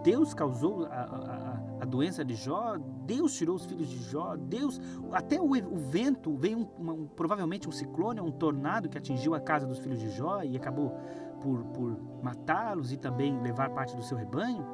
Deus 0.03 0.33
causou 0.33 0.87
a, 0.87 0.89
a, 0.89 1.83
a, 1.83 1.85
doença 1.85 2.25
de 2.25 2.35
Jó, 2.35 2.77
Deus 3.05 3.35
tirou 3.35 3.57
os 3.57 3.65
filhos 3.65 3.89
de 3.89 3.99
Jó, 3.99 4.37
Deus, 4.37 4.81
até 5.13 5.41
o, 5.41 5.51
o 5.51 5.79
vento, 5.79 6.37
veio 6.37 6.59
um, 6.59 6.69
uma, 6.79 6.93
um, 6.93 7.07
provavelmente 7.07 7.69
um 7.69 7.73
ciclone, 7.73 8.21
um 8.21 8.31
tornado 8.31 8.89
que 8.89 8.97
atingiu 8.97 9.35
a 9.35 9.41
casa 9.41 9.67
dos 9.67 9.79
filhos 9.79 9.99
de 9.99 10.11
Jó 10.11 10.43
e 10.43 10.57
acabou 10.57 10.97
por, 11.41 11.65
por 11.67 11.99
matá-los 12.23 12.93
e 12.93 12.97
também 12.97 13.41
levar 13.41 13.71
parte 13.71 13.97
do 13.97 14.03
seu 14.03 14.17
rebanho. 14.17 14.65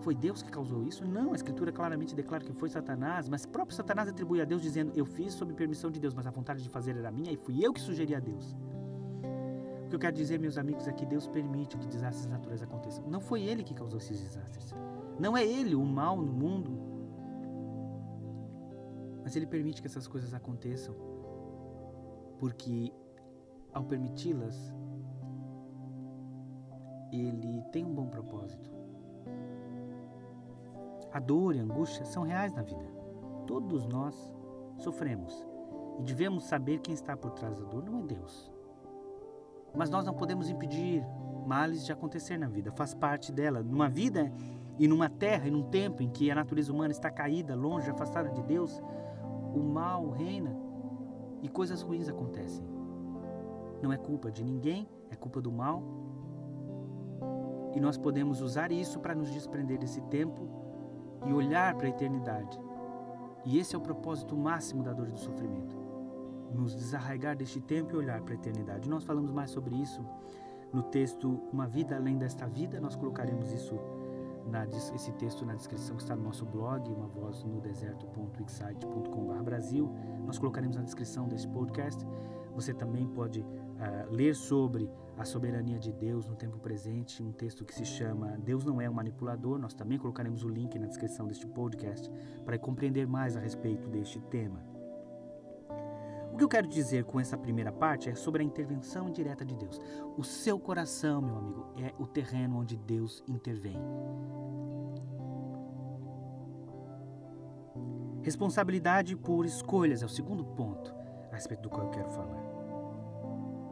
Foi 0.00 0.14
Deus 0.14 0.42
que 0.42 0.50
causou 0.50 0.82
isso? 0.82 1.06
Não, 1.06 1.32
a 1.32 1.36
Escritura 1.36 1.70
claramente 1.70 2.14
declara 2.14 2.42
que 2.42 2.52
foi 2.52 2.70
Satanás, 2.70 3.28
mas 3.28 3.44
próprio 3.44 3.76
Satanás 3.76 4.08
atribui 4.08 4.40
a 4.40 4.44
Deus 4.44 4.62
dizendo: 4.62 4.92
Eu 4.94 5.04
fiz 5.04 5.34
sob 5.34 5.52
permissão 5.52 5.90
de 5.90 6.00
Deus, 6.00 6.14
mas 6.14 6.26
a 6.26 6.30
vontade 6.30 6.62
de 6.62 6.70
fazer 6.70 6.96
era 6.96 7.10
minha 7.10 7.30
e 7.30 7.36
fui 7.36 7.64
eu 7.64 7.72
que 7.72 7.80
sugeri 7.80 8.14
a 8.14 8.20
Deus. 8.20 8.56
Que 9.90 9.96
eu 9.96 10.00
quero 10.00 10.14
dizer, 10.14 10.38
meus 10.38 10.56
amigos, 10.56 10.86
é 10.86 10.92
que 10.92 11.04
Deus 11.04 11.26
permite 11.26 11.76
que 11.76 11.84
desastres 11.88 12.26
naturais 12.26 12.62
aconteçam. 12.62 13.04
Não 13.08 13.20
foi 13.20 13.42
Ele 13.42 13.64
que 13.64 13.74
causou 13.74 13.98
esses 13.98 14.20
desastres. 14.20 14.72
Não 15.18 15.36
é 15.36 15.44
Ele 15.44 15.74
o 15.74 15.84
mal 15.84 16.16
no 16.16 16.32
mundo. 16.32 16.70
Mas 19.24 19.34
Ele 19.34 19.46
permite 19.46 19.82
que 19.82 19.88
essas 19.88 20.06
coisas 20.06 20.32
aconteçam. 20.32 20.94
Porque 22.38 22.92
ao 23.72 23.82
permiti-las, 23.82 24.72
Ele 27.12 27.60
tem 27.72 27.84
um 27.84 27.92
bom 27.92 28.06
propósito. 28.06 28.70
A 31.12 31.18
dor 31.18 31.56
e 31.56 31.58
a 31.58 31.64
angústia 31.64 32.04
são 32.04 32.22
reais 32.22 32.54
na 32.54 32.62
vida. 32.62 32.86
Todos 33.44 33.88
nós 33.88 34.32
sofremos 34.76 35.44
e 35.98 36.02
devemos 36.04 36.44
saber 36.44 36.78
quem 36.78 36.94
está 36.94 37.16
por 37.16 37.32
trás 37.32 37.58
da 37.58 37.64
dor 37.64 37.84
não 37.84 37.98
é 37.98 38.02
Deus. 38.04 38.59
Mas 39.74 39.90
nós 39.90 40.04
não 40.04 40.14
podemos 40.14 40.48
impedir 40.48 41.04
males 41.46 41.84
de 41.84 41.92
acontecer 41.92 42.38
na 42.38 42.48
vida, 42.48 42.70
faz 42.72 42.94
parte 42.94 43.32
dela. 43.32 43.62
Numa 43.62 43.88
vida 43.88 44.32
e 44.78 44.86
numa 44.86 45.08
terra 45.08 45.48
e 45.48 45.50
num 45.50 45.62
tempo 45.62 46.02
em 46.02 46.08
que 46.08 46.30
a 46.30 46.34
natureza 46.34 46.72
humana 46.72 46.92
está 46.92 47.10
caída, 47.10 47.54
longe, 47.54 47.90
afastada 47.90 48.30
de 48.30 48.42
Deus, 48.42 48.82
o 49.54 49.60
mal 49.60 50.10
reina 50.10 50.56
e 51.42 51.48
coisas 51.48 51.82
ruins 51.82 52.08
acontecem. 52.08 52.64
Não 53.82 53.92
é 53.92 53.96
culpa 53.96 54.30
de 54.30 54.44
ninguém, 54.44 54.88
é 55.10 55.16
culpa 55.16 55.40
do 55.40 55.50
mal. 55.50 55.82
E 57.74 57.80
nós 57.80 57.96
podemos 57.96 58.40
usar 58.40 58.70
isso 58.72 58.98
para 59.00 59.14
nos 59.14 59.30
desprender 59.30 59.78
desse 59.78 60.00
tempo 60.02 60.48
e 61.26 61.32
olhar 61.32 61.74
para 61.76 61.86
a 61.86 61.90
eternidade. 61.90 62.58
E 63.44 63.58
esse 63.58 63.74
é 63.74 63.78
o 63.78 63.80
propósito 63.80 64.36
máximo 64.36 64.82
da 64.82 64.92
dor 64.92 65.08
e 65.08 65.12
do 65.12 65.18
sofrimento. 65.18 65.79
Nos 66.52 66.74
desarraigar 66.74 67.36
deste 67.36 67.60
tempo 67.60 67.94
e 67.94 67.96
olhar 67.96 68.20
para 68.22 68.34
a 68.34 68.36
eternidade. 68.36 68.88
Nós 68.88 69.04
falamos 69.04 69.30
mais 69.30 69.50
sobre 69.50 69.74
isso 69.76 70.04
no 70.72 70.82
texto 70.82 71.40
Uma 71.52 71.66
Vida 71.66 71.96
Além 71.96 72.18
desta 72.18 72.46
Vida. 72.46 72.80
Nós 72.80 72.96
colocaremos 72.96 73.52
isso 73.52 73.78
na, 74.46 74.64
esse 74.66 75.12
texto 75.12 75.44
na 75.44 75.54
descrição 75.54 75.96
que 75.96 76.02
está 76.02 76.16
no 76.16 76.22
nosso 76.22 76.44
blog, 76.44 76.90
uma 76.92 77.06
voz 77.06 77.44
no 77.44 77.60
Brasil. 79.42 79.90
Nós 80.26 80.38
colocaremos 80.38 80.76
na 80.76 80.82
descrição 80.82 81.28
desse 81.28 81.48
podcast. 81.48 82.06
Você 82.54 82.74
também 82.74 83.06
pode 83.06 83.40
uh, 83.40 83.46
ler 84.10 84.34
sobre 84.34 84.90
a 85.16 85.24
soberania 85.24 85.78
de 85.78 85.92
Deus 85.92 86.26
no 86.26 86.34
tempo 86.34 86.58
presente, 86.58 87.22
um 87.22 87.32
texto 87.32 87.64
que 87.64 87.74
se 87.74 87.84
chama 87.84 88.38
Deus 88.38 88.64
não 88.64 88.80
é 88.80 88.88
um 88.88 88.92
manipulador. 88.94 89.58
Nós 89.58 89.74
também 89.74 89.98
colocaremos 89.98 90.42
o 90.42 90.48
link 90.48 90.78
na 90.78 90.86
descrição 90.86 91.26
deste 91.26 91.46
podcast 91.46 92.10
para 92.44 92.58
compreender 92.58 93.06
mais 93.06 93.36
a 93.36 93.40
respeito 93.40 93.88
deste 93.88 94.20
tema. 94.20 94.69
Que 96.40 96.44
eu 96.44 96.48
quero 96.48 96.66
dizer 96.66 97.04
com 97.04 97.20
essa 97.20 97.36
primeira 97.36 97.70
parte 97.70 98.08
é 98.08 98.14
sobre 98.14 98.42
a 98.42 98.44
intervenção 98.46 99.10
direta 99.10 99.44
de 99.44 99.54
Deus. 99.54 99.78
O 100.16 100.24
seu 100.24 100.58
coração, 100.58 101.20
meu 101.20 101.36
amigo, 101.36 101.66
é 101.76 101.92
o 101.98 102.06
terreno 102.06 102.60
onde 102.60 102.78
Deus 102.78 103.22
intervém. 103.28 103.76
Responsabilidade 108.22 109.14
por 109.16 109.44
escolhas 109.44 110.02
é 110.02 110.06
o 110.06 110.08
segundo 110.08 110.42
ponto 110.42 110.94
a 111.30 111.34
respeito 111.34 111.64
do 111.64 111.68
qual 111.68 111.84
eu 111.84 111.90
quero 111.90 112.08
falar. 112.08 112.42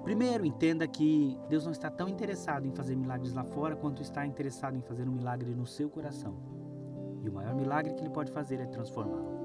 Primeiro, 0.04 0.44
entenda 0.44 0.86
que 0.86 1.38
Deus 1.48 1.64
não 1.64 1.72
está 1.72 1.90
tão 1.90 2.06
interessado 2.06 2.66
em 2.66 2.70
fazer 2.70 2.94
milagres 2.94 3.32
lá 3.32 3.44
fora 3.44 3.76
quanto 3.76 4.02
está 4.02 4.26
interessado 4.26 4.76
em 4.76 4.82
fazer 4.82 5.08
um 5.08 5.12
milagre 5.12 5.54
no 5.54 5.66
seu 5.66 5.88
coração. 5.88 6.36
E 7.24 7.30
o 7.30 7.32
maior 7.32 7.54
milagre 7.54 7.94
que 7.94 8.02
ele 8.02 8.10
pode 8.10 8.30
fazer 8.30 8.60
é 8.60 8.66
transformá-lo. 8.66 9.37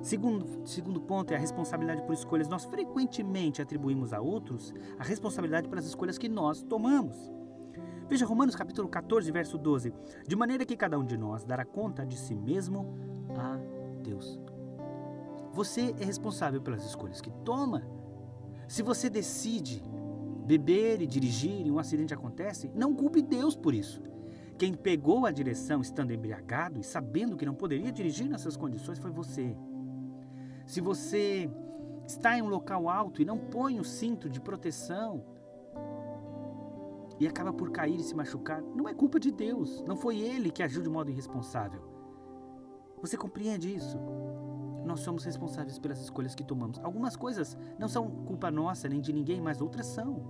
Segundo, 0.00 0.66
segundo 0.66 1.00
ponto 1.00 1.32
é 1.32 1.36
a 1.36 1.40
responsabilidade 1.40 2.02
por 2.02 2.12
escolhas. 2.12 2.48
Nós 2.48 2.64
frequentemente 2.64 3.60
atribuímos 3.60 4.12
a 4.12 4.20
outros 4.20 4.72
a 4.98 5.04
responsabilidade 5.04 5.68
pelas 5.68 5.86
escolhas 5.86 6.18
que 6.18 6.28
nós 6.28 6.62
tomamos. 6.62 7.16
Veja 8.08 8.24
Romanos 8.24 8.54
capítulo 8.54 8.88
14, 8.88 9.30
verso 9.32 9.58
12. 9.58 9.92
De 10.26 10.36
maneira 10.36 10.64
que 10.64 10.76
cada 10.76 10.98
um 10.98 11.04
de 11.04 11.16
nós 11.16 11.44
dará 11.44 11.64
conta 11.64 12.06
de 12.06 12.16
si 12.16 12.34
mesmo 12.34 12.94
a 13.36 13.58
Deus. 14.02 14.40
Você 15.52 15.94
é 15.98 16.04
responsável 16.04 16.60
pelas 16.60 16.84
escolhas 16.84 17.20
que 17.20 17.30
toma. 17.44 17.82
Se 18.68 18.82
você 18.82 19.10
decide 19.10 19.82
beber 20.46 21.02
e 21.02 21.06
dirigir 21.06 21.66
e 21.66 21.70
um 21.70 21.78
acidente 21.78 22.14
acontece, 22.14 22.70
não 22.74 22.94
culpe 22.94 23.20
Deus 23.20 23.56
por 23.56 23.74
isso. 23.74 24.00
Quem 24.56 24.72
pegou 24.72 25.26
a 25.26 25.30
direção 25.30 25.80
estando 25.80 26.12
embriagado 26.12 26.80
e 26.80 26.84
sabendo 26.84 27.36
que 27.36 27.44
não 27.44 27.54
poderia 27.54 27.92
dirigir 27.92 28.28
nessas 28.28 28.56
condições 28.56 28.98
foi 28.98 29.10
você. 29.10 29.56
Se 30.66 30.80
você 30.80 31.48
está 32.06 32.36
em 32.36 32.42
um 32.42 32.48
local 32.48 32.88
alto 32.88 33.22
e 33.22 33.24
não 33.24 33.38
põe 33.38 33.78
o 33.78 33.84
cinto 33.84 34.28
de 34.28 34.40
proteção 34.40 35.24
e 37.18 37.26
acaba 37.26 37.52
por 37.52 37.70
cair 37.70 37.98
e 37.98 38.02
se 38.02 38.14
machucar, 38.14 38.60
não 38.60 38.88
é 38.88 38.92
culpa 38.92 39.18
de 39.18 39.30
Deus. 39.30 39.82
Não 39.86 39.96
foi 39.96 40.18
ele 40.18 40.50
que 40.50 40.62
agiu 40.62 40.82
de 40.82 40.90
modo 40.90 41.10
irresponsável. 41.10 41.80
Você 43.00 43.16
compreende 43.16 43.74
isso? 43.74 43.96
Nós 44.84 45.00
somos 45.00 45.24
responsáveis 45.24 45.78
pelas 45.78 46.00
escolhas 46.00 46.34
que 46.34 46.44
tomamos. 46.44 46.78
Algumas 46.82 47.16
coisas 47.16 47.56
não 47.78 47.88
são 47.88 48.10
culpa 48.10 48.50
nossa 48.50 48.88
nem 48.88 49.00
de 49.00 49.12
ninguém, 49.12 49.40
mas 49.40 49.60
outras 49.60 49.86
são. 49.86 50.20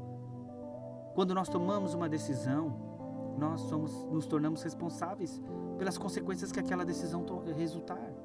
Quando 1.14 1.34
nós 1.34 1.48
tomamos 1.48 1.94
uma 1.94 2.08
decisão, 2.08 3.34
nós 3.38 3.62
somos, 3.62 4.04
nos 4.04 4.26
tornamos 4.26 4.62
responsáveis 4.62 5.40
pelas 5.78 5.96
consequências 5.96 6.52
que 6.52 6.60
aquela 6.60 6.84
decisão 6.84 7.24
resultar. 7.56 8.15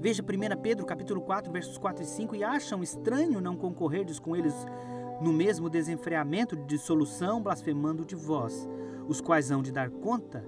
Veja 0.00 0.22
1 0.22 0.60
Pedro 0.62 0.86
capítulo 0.86 1.20
4, 1.20 1.50
versos 1.50 1.76
4 1.76 2.04
e 2.04 2.06
5, 2.06 2.36
e 2.36 2.44
acham 2.44 2.84
estranho 2.84 3.40
não 3.40 3.56
concorrerdes 3.56 4.20
com 4.20 4.36
eles 4.36 4.54
no 5.20 5.32
mesmo 5.32 5.68
desenfreamento 5.68 6.54
de 6.54 6.64
dissolução, 6.66 7.42
blasfemando 7.42 8.04
de 8.04 8.14
vós, 8.14 8.68
os 9.08 9.20
quais 9.20 9.50
hão 9.50 9.60
de 9.60 9.72
dar 9.72 9.90
conta 9.90 10.44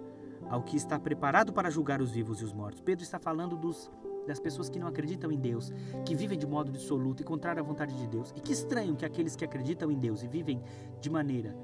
ao 0.49 0.63
que 0.63 0.77
está 0.77 1.01
preparado 1.01 1.53
para 1.53 1.69
julgar 1.69 2.01
os 2.01 2.13
vivos 2.13 2.41
e 2.41 2.45
os 2.45 2.53
mortos. 2.53 2.81
Pedro 2.81 3.03
está 3.03 3.19
falando 3.19 3.57
dos, 3.57 3.91
das 4.25 4.39
pessoas 4.39 4.69
que 4.69 4.79
não 4.79 4.87
acreditam 4.87 5.33
em 5.33 5.39
Deus, 5.39 5.73
que 6.05 6.15
vivem 6.15 6.39
de 6.39 6.47
modo 6.47 6.71
dissoluto 6.71 7.21
e 7.21 7.25
contrário 7.25 7.61
à 7.61 7.67
vontade 7.67 7.97
de 7.97 8.07
Deus. 8.07 8.33
E 8.37 8.41
que 8.41 8.53
estranho 8.53 8.95
que 8.95 9.05
aqueles 9.05 9.35
que 9.35 9.45
acreditam 9.45 9.91
em 9.91 9.99
Deus 9.99 10.23
e 10.23 10.29
vivem 10.29 10.63
de 11.01 11.11
maneira 11.11 11.57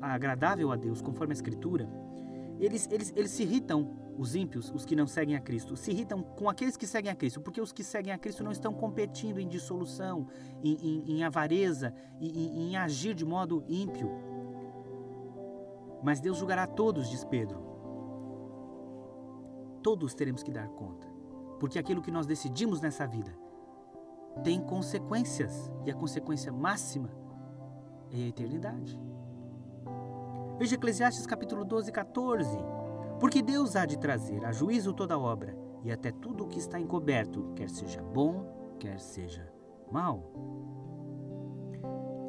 agradável 0.00 0.70
a 0.70 0.76
Deus, 0.76 1.02
conforme 1.02 1.32
a 1.32 1.34
Escritura, 1.34 1.88
eles, 2.60 2.88
eles, 2.90 3.12
eles 3.16 3.32
se 3.32 3.42
irritam, 3.42 3.90
os 4.16 4.34
ímpios, 4.34 4.70
os 4.70 4.84
que 4.84 4.94
não 4.94 5.06
seguem 5.06 5.36
a 5.36 5.40
Cristo, 5.40 5.76
se 5.76 5.90
irritam 5.90 6.22
com 6.22 6.48
aqueles 6.48 6.76
que 6.76 6.86
seguem 6.86 7.10
a 7.10 7.14
Cristo, 7.14 7.40
porque 7.40 7.60
os 7.60 7.72
que 7.72 7.82
seguem 7.82 8.12
a 8.12 8.18
Cristo 8.18 8.44
não 8.44 8.52
estão 8.52 8.72
competindo 8.72 9.38
em 9.38 9.48
dissolução, 9.48 10.26
em, 10.62 10.74
em, 10.74 11.12
em 11.12 11.24
avareza, 11.24 11.94
em, 12.20 12.70
em 12.70 12.76
agir 12.76 13.14
de 13.14 13.24
modo 13.24 13.64
ímpio. 13.68 14.10
Mas 16.02 16.20
Deus 16.20 16.38
julgará 16.38 16.66
todos, 16.66 17.08
diz 17.08 17.24
Pedro. 17.24 17.62
Todos 19.82 20.14
teremos 20.14 20.42
que 20.42 20.52
dar 20.52 20.68
conta, 20.68 21.06
porque 21.58 21.78
aquilo 21.78 22.02
que 22.02 22.10
nós 22.10 22.26
decidimos 22.26 22.80
nessa 22.80 23.06
vida 23.06 23.36
tem 24.42 24.60
consequências, 24.60 25.70
e 25.84 25.90
a 25.90 25.94
consequência 25.94 26.52
máxima 26.52 27.10
é 28.10 28.16
a 28.16 28.28
eternidade. 28.28 28.98
Veja 30.58 30.76
Eclesiastes 30.76 31.26
capítulo 31.26 31.64
12, 31.64 31.90
14. 31.90 32.56
Porque 33.22 33.40
Deus 33.40 33.76
há 33.76 33.86
de 33.86 33.96
trazer 33.96 34.44
a 34.44 34.50
juízo 34.50 34.92
toda 34.92 35.16
obra, 35.16 35.56
e 35.84 35.92
até 35.92 36.10
tudo 36.10 36.42
o 36.42 36.48
que 36.48 36.58
está 36.58 36.80
encoberto, 36.80 37.52
quer 37.54 37.70
seja 37.70 38.02
bom, 38.02 38.74
quer 38.80 38.98
seja 38.98 39.48
mal. 39.92 40.28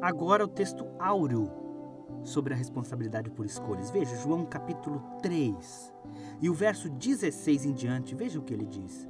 Agora 0.00 0.44
o 0.44 0.48
texto 0.48 0.86
áureo 1.00 1.50
sobre 2.22 2.54
a 2.54 2.56
responsabilidade 2.56 3.28
por 3.28 3.44
escolhas. 3.44 3.90
Veja, 3.90 4.14
João 4.14 4.46
capítulo 4.46 5.02
3 5.20 5.92
e 6.40 6.48
o 6.48 6.54
verso 6.54 6.88
16 6.88 7.64
em 7.64 7.72
diante, 7.72 8.14
veja 8.14 8.38
o 8.38 8.42
que 8.42 8.54
ele 8.54 8.64
diz. 8.64 9.08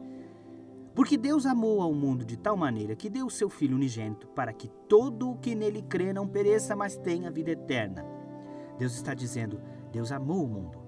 Porque 0.95 1.19
Deus 1.19 1.45
amou 1.45 1.83
ao 1.83 1.93
mundo 1.93 2.25
de 2.25 2.39
tal 2.39 2.57
maneira 2.57 2.97
que 2.97 3.11
deu 3.11 3.27
o 3.27 3.31
seu 3.31 3.51
Filho 3.51 3.77
unigênito, 3.77 4.27
para 4.29 4.55
que 4.55 4.69
todo 4.89 5.33
o 5.33 5.37
que 5.37 5.55
nele 5.55 5.83
crê 5.83 6.15
não 6.15 6.27
pereça, 6.27 6.75
mas 6.75 6.97
tenha 6.97 7.31
vida 7.31 7.51
eterna. 7.51 8.07
Deus 8.79 8.95
está 8.95 9.13
dizendo: 9.13 9.61
Deus 9.93 10.11
amou 10.11 10.47
o 10.47 10.49
mundo. 10.49 10.84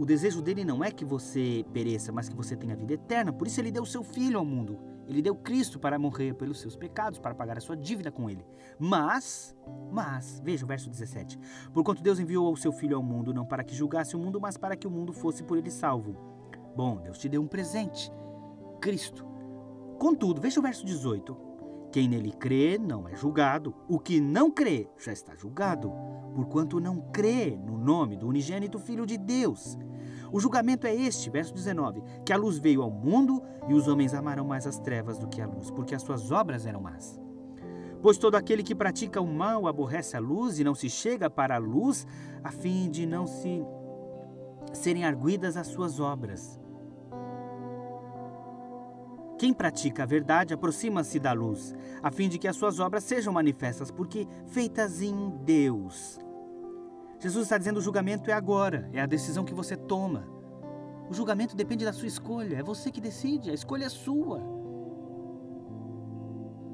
O 0.00 0.06
desejo 0.06 0.40
dele 0.40 0.64
não 0.64 0.82
é 0.82 0.90
que 0.90 1.04
você 1.04 1.62
pereça, 1.74 2.10
mas 2.10 2.26
que 2.26 2.34
você 2.34 2.56
tenha 2.56 2.74
vida 2.74 2.94
eterna. 2.94 3.34
Por 3.34 3.46
isso 3.46 3.60
ele 3.60 3.70
deu 3.70 3.82
o 3.82 3.86
seu 3.86 4.02
filho 4.02 4.38
ao 4.38 4.44
mundo. 4.46 4.78
Ele 5.06 5.20
deu 5.20 5.36
Cristo 5.36 5.78
para 5.78 5.98
morrer 5.98 6.32
pelos 6.32 6.58
seus 6.58 6.74
pecados, 6.74 7.18
para 7.18 7.34
pagar 7.34 7.58
a 7.58 7.60
sua 7.60 7.76
dívida 7.76 8.10
com 8.10 8.30
ele. 8.30 8.42
Mas, 8.78 9.54
mas, 9.92 10.40
veja 10.42 10.64
o 10.64 10.66
verso 10.66 10.88
17. 10.88 11.38
Porquanto 11.74 12.02
Deus 12.02 12.18
enviou 12.18 12.50
o 12.50 12.56
seu 12.56 12.72
filho 12.72 12.96
ao 12.96 13.02
mundo 13.02 13.34
não 13.34 13.44
para 13.44 13.62
que 13.62 13.74
julgasse 13.74 14.16
o 14.16 14.18
mundo, 14.18 14.40
mas 14.40 14.56
para 14.56 14.74
que 14.74 14.86
o 14.86 14.90
mundo 14.90 15.12
fosse 15.12 15.42
por 15.42 15.58
ele 15.58 15.70
salvo. 15.70 16.16
Bom, 16.74 16.96
Deus 17.02 17.18
te 17.18 17.28
deu 17.28 17.42
um 17.42 17.46
presente, 17.46 18.10
Cristo. 18.80 19.26
Contudo, 19.98 20.40
veja 20.40 20.60
o 20.60 20.62
verso 20.62 20.86
18. 20.86 21.49
Quem 21.92 22.08
nele 22.08 22.30
crê 22.30 22.78
não 22.78 23.08
é 23.08 23.16
julgado. 23.16 23.74
O 23.88 23.98
que 23.98 24.20
não 24.20 24.50
crê 24.50 24.88
já 24.96 25.12
está 25.12 25.34
julgado, 25.34 25.92
porquanto 26.34 26.78
não 26.78 27.00
crê 27.12 27.58
no 27.58 27.76
nome 27.76 28.16
do 28.16 28.28
unigênito 28.28 28.78
Filho 28.78 29.04
de 29.04 29.18
Deus. 29.18 29.76
O 30.32 30.38
julgamento 30.38 30.86
é 30.86 30.94
este, 30.94 31.28
verso 31.28 31.52
19: 31.52 32.02
que 32.24 32.32
a 32.32 32.36
luz 32.36 32.58
veio 32.58 32.82
ao 32.82 32.90
mundo 32.90 33.42
e 33.68 33.74
os 33.74 33.88
homens 33.88 34.14
amaram 34.14 34.44
mais 34.44 34.66
as 34.66 34.78
trevas 34.78 35.18
do 35.18 35.26
que 35.26 35.40
a 35.40 35.46
luz, 35.46 35.70
porque 35.70 35.94
as 35.94 36.02
suas 36.02 36.30
obras 36.30 36.64
eram 36.64 36.80
más. 36.80 37.20
Pois 38.00 38.16
todo 38.16 38.36
aquele 38.36 38.62
que 38.62 38.74
pratica 38.74 39.20
o 39.20 39.26
mal 39.26 39.66
aborrece 39.66 40.16
a 40.16 40.20
luz 40.20 40.58
e 40.58 40.64
não 40.64 40.74
se 40.74 40.88
chega 40.88 41.28
para 41.28 41.56
a 41.56 41.58
luz, 41.58 42.06
a 42.42 42.50
fim 42.50 42.88
de 42.88 43.04
não 43.04 43.26
se 43.26 43.62
serem 44.72 45.04
arguidas 45.04 45.56
as 45.56 45.66
suas 45.66 45.98
obras. 45.98 46.58
Quem 49.40 49.54
pratica 49.54 50.02
a 50.02 50.06
verdade 50.06 50.52
aproxima-se 50.52 51.18
da 51.18 51.32
luz, 51.32 51.74
a 52.02 52.10
fim 52.10 52.28
de 52.28 52.38
que 52.38 52.46
as 52.46 52.56
suas 52.56 52.78
obras 52.78 53.04
sejam 53.04 53.32
manifestas, 53.32 53.90
porque 53.90 54.28
feitas 54.48 55.00
em 55.00 55.30
Deus. 55.46 56.20
Jesus 57.18 57.44
está 57.44 57.56
dizendo: 57.56 57.78
o 57.78 57.80
julgamento 57.80 58.30
é 58.30 58.34
agora, 58.34 58.90
é 58.92 59.00
a 59.00 59.06
decisão 59.06 59.42
que 59.42 59.54
você 59.54 59.78
toma. 59.78 60.28
O 61.08 61.14
julgamento 61.14 61.56
depende 61.56 61.86
da 61.86 61.92
sua 61.94 62.06
escolha, 62.06 62.58
é 62.58 62.62
você 62.62 62.90
que 62.90 63.00
decide, 63.00 63.50
a 63.50 63.54
escolha 63.54 63.86
é 63.86 63.88
sua. 63.88 64.42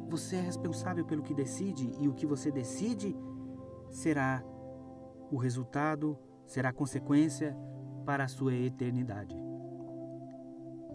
Você 0.09 0.35
é 0.35 0.41
responsável 0.41 1.05
pelo 1.05 1.23
que 1.23 1.35
decide 1.35 1.95
e 2.01 2.09
o 2.09 2.15
que 2.15 2.27
você 2.27 2.51
decide 2.51 3.17
será 3.91 4.43
o 5.31 5.37
resultado, 5.37 6.19
será 6.45 6.71
a 6.71 6.73
consequência 6.73 7.57
para 8.05 8.25
a 8.25 8.29
sua 8.29 8.55
eternidade. 8.55 9.37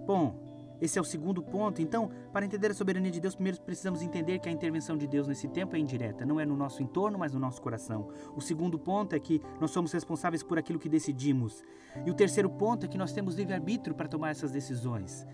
Bom, 0.05 0.50
esse 0.81 0.97
é 0.97 1.01
o 1.01 1.05
segundo 1.05 1.43
ponto. 1.43 1.81
Então, 1.81 2.09
para 2.33 2.43
entender 2.43 2.71
a 2.71 2.73
soberania 2.73 3.11
de 3.11 3.19
Deus, 3.19 3.35
primeiro 3.35 3.61
precisamos 3.61 4.01
entender 4.01 4.39
que 4.39 4.49
a 4.49 4.51
intervenção 4.51 4.97
de 4.97 5.07
Deus 5.07 5.27
nesse 5.27 5.47
tempo 5.47 5.75
é 5.75 5.79
indireta, 5.79 6.25
não 6.25 6.39
é 6.39 6.45
no 6.45 6.57
nosso 6.57 6.81
entorno, 6.81 7.19
mas 7.19 7.33
no 7.33 7.39
nosso 7.39 7.61
coração. 7.61 8.09
O 8.35 8.41
segundo 8.41 8.79
ponto 8.79 9.15
é 9.15 9.19
que 9.19 9.39
nós 9.59 9.69
somos 9.69 9.91
responsáveis 9.91 10.41
por 10.41 10.57
aquilo 10.57 10.79
que 10.79 10.89
decidimos. 10.89 11.63
E 12.03 12.09
o 12.09 12.15
terceiro 12.15 12.49
ponto 12.49 12.85
é 12.85 12.89
que 12.89 12.97
nós 12.97 13.13
temos 13.13 13.35
livre-arbítrio 13.35 13.95
para 13.95 14.07
tomar 14.07 14.31
essas 14.31 14.51
decisões. 14.51 15.25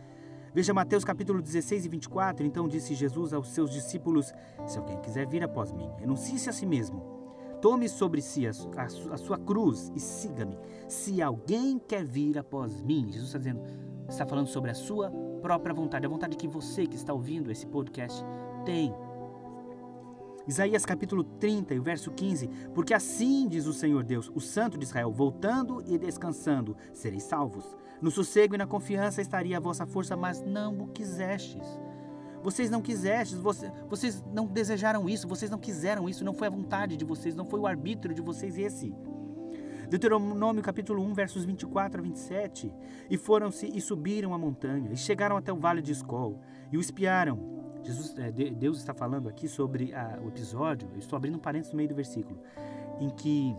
Veja 0.53 0.73
Mateus 0.73 1.05
capítulo 1.05 1.41
16 1.41 1.85
e 1.85 1.89
24. 1.89 2.45
Então 2.45 2.67
disse 2.67 2.93
Jesus 2.93 3.31
aos 3.31 3.49
seus 3.49 3.71
discípulos: 3.71 4.33
Se 4.65 4.77
alguém 4.77 4.99
quiser 4.99 5.27
vir 5.27 5.43
após 5.43 5.71
mim, 5.71 5.89
renuncie-se 5.97 6.49
a 6.49 6.53
si 6.53 6.65
mesmo. 6.65 7.15
Tome 7.61 7.89
sobre 7.89 8.21
si 8.21 8.45
a, 8.45 8.51
a, 8.75 9.13
a 9.13 9.17
sua 9.17 9.37
cruz 9.37 9.91
e 9.95 9.99
siga-me. 9.99 10.57
Se 10.87 11.21
alguém 11.21 11.79
quer 11.79 12.03
vir 12.03 12.37
após 12.37 12.81
mim, 12.81 13.07
Jesus 13.11 13.27
está 13.27 13.39
dizendo, 13.39 13.61
está 14.07 14.25
falando 14.25 14.47
sobre 14.47 14.71
a 14.71 14.75
sua 14.75 15.11
própria 15.41 15.73
vontade, 15.73 16.05
a 16.05 16.09
vontade 16.09 16.35
que 16.35 16.47
você 16.47 16.85
que 16.85 16.95
está 16.95 17.13
ouvindo 17.13 17.51
esse 17.51 17.65
podcast 17.65 18.23
tem. 18.65 18.93
Isaías 20.47 20.85
capítulo 20.85 21.25
30 21.25 21.73
e 21.73 21.79
verso 21.79 22.09
15, 22.09 22.47
porque 22.73 22.93
assim 22.93 23.47
diz 23.49 23.65
o 23.65 23.73
Senhor 23.73 24.03
Deus, 24.03 24.31
o 24.33 24.39
Santo 24.39 24.77
de 24.77 24.85
Israel, 24.85 25.11
voltando 25.11 25.83
e 25.85 25.97
descansando, 25.97 26.75
sereis 26.93 27.23
salvos. 27.23 27.75
No 28.01 28.09
sossego 28.09 28.55
e 28.55 28.57
na 28.57 28.65
confiança 28.65 29.21
estaria 29.21 29.57
a 29.57 29.59
vossa 29.59 29.85
força, 29.85 30.15
mas 30.15 30.41
não 30.41 30.79
o 30.79 30.87
quisestes. 30.87 31.67
Vocês 32.41 32.69
não 32.69 32.81
quisestes, 32.81 33.37
você, 33.37 33.69
vocês 33.89 34.23
não 34.31 34.45
desejaram 34.45 35.09
isso, 35.09 35.27
vocês 35.27 35.51
não 35.51 35.57
quiseram 35.57 36.07
isso, 36.07 36.23
não 36.23 36.33
foi 36.33 36.47
a 36.47 36.51
vontade 36.51 36.95
de 36.95 37.03
vocês, 37.03 37.35
não 37.35 37.45
foi 37.45 37.59
o 37.59 37.67
arbítrio 37.67 38.15
de 38.15 38.21
vocês 38.21 38.57
esse. 38.57 38.95
Deuteronômio 39.89 40.61
capítulo 40.61 41.01
1, 41.01 41.13
versos 41.13 41.45
24 41.45 41.99
a 41.99 42.03
27. 42.03 42.73
E 43.09 43.17
foram-se 43.17 43.67
e 43.67 43.79
subiram 43.79 44.33
a 44.33 44.37
montanha, 44.37 44.91
e 44.91 44.97
chegaram 44.97 45.37
até 45.37 45.51
o 45.51 45.55
vale 45.55 45.81
de 45.81 45.91
Escol, 45.91 46.41
e 46.71 46.77
o 46.77 46.81
espiaram. 46.81 47.39
Jesus, 47.83 48.13
é, 48.17 48.31
Deus 48.31 48.79
está 48.79 48.93
falando 48.93 49.29
aqui 49.29 49.47
sobre 49.47 49.93
a, 49.93 50.19
o 50.21 50.27
episódio, 50.27 50.89
eu 50.91 50.99
estou 50.99 51.15
abrindo 51.15 51.35
um 51.35 51.39
parênteses 51.39 51.71
no 51.71 51.77
meio 51.77 51.87
do 51.87 51.95
versículo, 51.95 52.37
em 52.99 53.09
que 53.09 53.55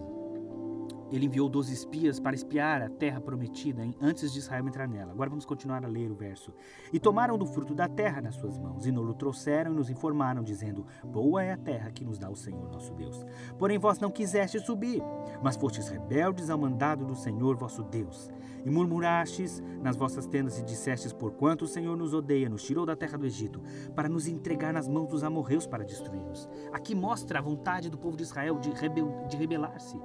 ele 1.10 1.26
enviou 1.26 1.48
12 1.48 1.72
espias 1.72 2.20
para 2.20 2.34
espiar 2.34 2.82
a 2.82 2.88
terra 2.88 3.20
prometida 3.20 3.82
antes 4.00 4.32
de 4.32 4.38
Israel 4.38 4.66
entrar 4.66 4.86
nela. 4.86 5.12
Agora 5.12 5.30
vamos 5.30 5.44
continuar 5.44 5.84
a 5.84 5.88
ler 5.88 6.10
o 6.10 6.14
verso. 6.14 6.52
E 6.92 7.00
tomaram 7.00 7.38
do 7.38 7.46
fruto 7.46 7.74
da 7.74 7.88
terra 7.88 8.20
nas 8.20 8.34
suas 8.34 8.58
mãos, 8.58 8.86
e 8.86 8.92
nos 8.92 9.14
trouxeram 9.16 9.72
e 9.72 9.74
nos 9.74 9.90
informaram, 9.90 10.42
dizendo: 10.42 10.86
Boa 11.04 11.42
é 11.42 11.52
a 11.52 11.56
terra 11.56 11.90
que 11.90 12.04
nos 12.04 12.18
dá 12.18 12.28
o 12.28 12.36
Senhor 12.36 12.70
nosso 12.70 12.92
Deus. 12.94 13.24
Porém 13.58 13.78
vós 13.78 13.98
não 13.98 14.10
quisestes 14.10 14.62
subir, 14.64 15.02
mas 15.42 15.56
fostes 15.56 15.88
rebeldes 15.88 16.50
ao 16.50 16.58
mandado 16.58 17.04
do 17.04 17.14
Senhor 17.14 17.56
vosso 17.56 17.82
Deus. 17.82 18.30
E 18.64 18.70
murmurastes 18.70 19.62
nas 19.80 19.96
vossas 19.96 20.26
tendas 20.26 20.58
e 20.58 20.64
dissestes: 20.64 21.12
Porquanto 21.12 21.64
o 21.64 21.68
Senhor 21.68 21.96
nos 21.96 22.12
odeia, 22.12 22.48
nos 22.48 22.62
tirou 22.62 22.84
da 22.84 22.96
terra 22.96 23.16
do 23.16 23.26
Egito, 23.26 23.62
para 23.94 24.08
nos 24.08 24.26
entregar 24.26 24.72
nas 24.74 24.88
mãos 24.88 25.08
dos 25.08 25.24
amorreus 25.24 25.66
para 25.66 25.84
destruí-nos. 25.84 26.48
Aqui 26.72 26.94
mostra 26.94 27.38
a 27.38 27.42
vontade 27.42 27.88
do 27.88 27.96
povo 27.96 28.16
de 28.16 28.24
Israel 28.24 28.58
de, 28.58 28.70
rebel 28.70 29.26
de 29.28 29.36
rebelar-se 29.36 29.98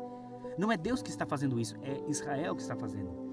não 0.58 0.72
é 0.72 0.78
Deus 0.78 1.02
que 1.02 1.10
está 1.10 1.26
fazendo 1.26 1.60
isso, 1.60 1.76
é 1.82 2.04
Israel 2.10 2.56
que 2.56 2.62
está 2.62 2.76
fazendo. 2.76 3.24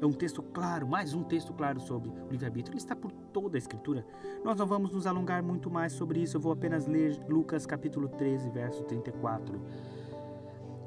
É 0.00 0.06
um 0.06 0.12
texto 0.12 0.42
claro, 0.42 0.88
mais 0.88 1.12
um 1.12 1.22
texto 1.22 1.52
claro 1.52 1.78
sobre 1.78 2.08
o 2.08 2.28
livre-arbítrio. 2.30 2.72
Ele 2.72 2.78
está 2.78 2.96
por 2.96 3.12
toda 3.12 3.58
a 3.58 3.58
Escritura. 3.58 4.06
Nós 4.42 4.56
não 4.56 4.66
vamos 4.66 4.92
nos 4.92 5.06
alongar 5.06 5.42
muito 5.42 5.70
mais 5.70 5.92
sobre 5.92 6.20
isso. 6.22 6.38
Eu 6.38 6.40
vou 6.40 6.52
apenas 6.52 6.86
ler 6.86 7.22
Lucas 7.28 7.66
capítulo 7.66 8.08
13, 8.08 8.48
verso 8.48 8.82
34. 8.84 9.60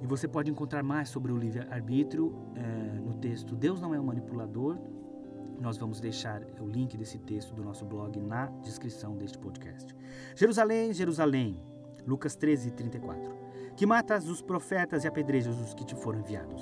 E 0.02 0.08
você 0.08 0.28
pode 0.28 0.50
encontrar 0.50 0.82
mais 0.82 1.10
sobre 1.10 1.32
o 1.32 1.38
livre-arbítrio 1.38 2.34
é, 2.56 3.00
no 3.00 3.13
texto. 3.13 3.56
Deus 3.56 3.80
não 3.80 3.93
é 3.93 4.00
um 4.00 4.04
manipulador. 4.04 4.80
Nós 5.62 5.78
vamos 5.78 6.00
deixar 6.02 6.41
o 6.60 6.67
link 6.67 6.98
desse 6.98 7.19
texto 7.19 7.54
do 7.54 7.63
nosso 7.63 7.86
blog 7.86 8.19
na 8.19 8.48
descrição 8.63 9.15
deste 9.15 9.38
podcast. 9.38 9.96
Jerusalém, 10.36 10.91
Jerusalém, 10.91 11.60
Lucas 12.08 12.36
13, 12.36 12.72
34. 12.72 13.53
Que 13.76 13.86
matas 13.86 14.30
os 14.30 14.42
profetas 14.42 15.04
e 15.04 15.08
apedrejas 15.08 15.60
os 15.60 15.74
que 15.74 15.84
te 15.84 15.96
foram 15.96 16.20
enviados. 16.20 16.62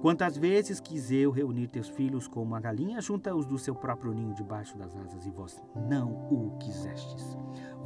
Quantas 0.00 0.36
vezes 0.36 0.78
quis 0.80 1.10
eu 1.10 1.30
reunir 1.32 1.66
teus 1.66 1.88
filhos 1.88 2.28
como 2.28 2.46
uma 2.46 2.60
galinha 2.60 3.00
junta-os 3.00 3.44
do 3.44 3.58
seu 3.58 3.74
próprio 3.74 4.14
ninho 4.14 4.32
debaixo 4.32 4.78
das 4.78 4.94
asas 4.96 5.26
e 5.26 5.30
vós 5.30 5.60
não 5.74 6.12
o 6.30 6.56
quisestes. 6.58 7.36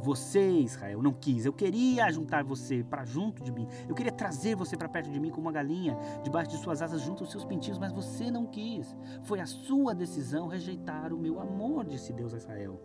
Você, 0.03 0.59
Israel, 0.59 1.01
não 1.01 1.11
quis. 1.11 1.45
Eu 1.45 1.53
queria 1.53 2.11
juntar 2.11 2.43
você 2.43 2.83
para 2.83 3.03
junto 3.03 3.41
de 3.41 3.51
mim. 3.51 3.67
Eu 3.87 3.95
queria 3.95 4.11
trazer 4.11 4.55
você 4.55 4.77
para 4.77 4.87
perto 4.87 5.09
de 5.09 5.19
mim 5.19 5.31
como 5.31 5.47
uma 5.47 5.51
galinha, 5.51 5.97
debaixo 6.21 6.51
de 6.51 6.57
suas 6.57 6.81
asas, 6.81 7.01
junto 7.01 7.23
aos 7.23 7.31
seus 7.31 7.45
pintinhos, 7.45 7.79
mas 7.79 7.91
você 7.91 8.29
não 8.29 8.45
quis. 8.45 8.95
Foi 9.23 9.39
a 9.39 9.45
sua 9.45 9.95
decisão 9.95 10.47
rejeitar 10.47 11.13
o 11.13 11.17
meu 11.17 11.39
amor, 11.39 11.85
disse 11.85 12.13
Deus 12.13 12.33
a 12.33 12.37
Israel. 12.37 12.79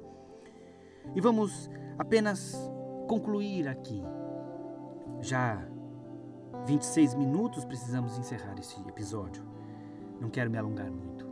E 1.15 1.21
vamos 1.21 1.69
apenas 1.99 2.57
concluir 3.09 3.69
aqui. 3.69 4.03
Já 5.21 5.67
26 6.67 7.15
minutos 7.15 7.65
precisamos 7.65 8.19
encerrar 8.19 8.59
esse 8.59 8.79
episódio. 8.89 9.43
Não 10.21 10.29
quero 10.29 10.51
me 10.51 10.59
alongar 10.59 10.91
muito. 10.91 11.27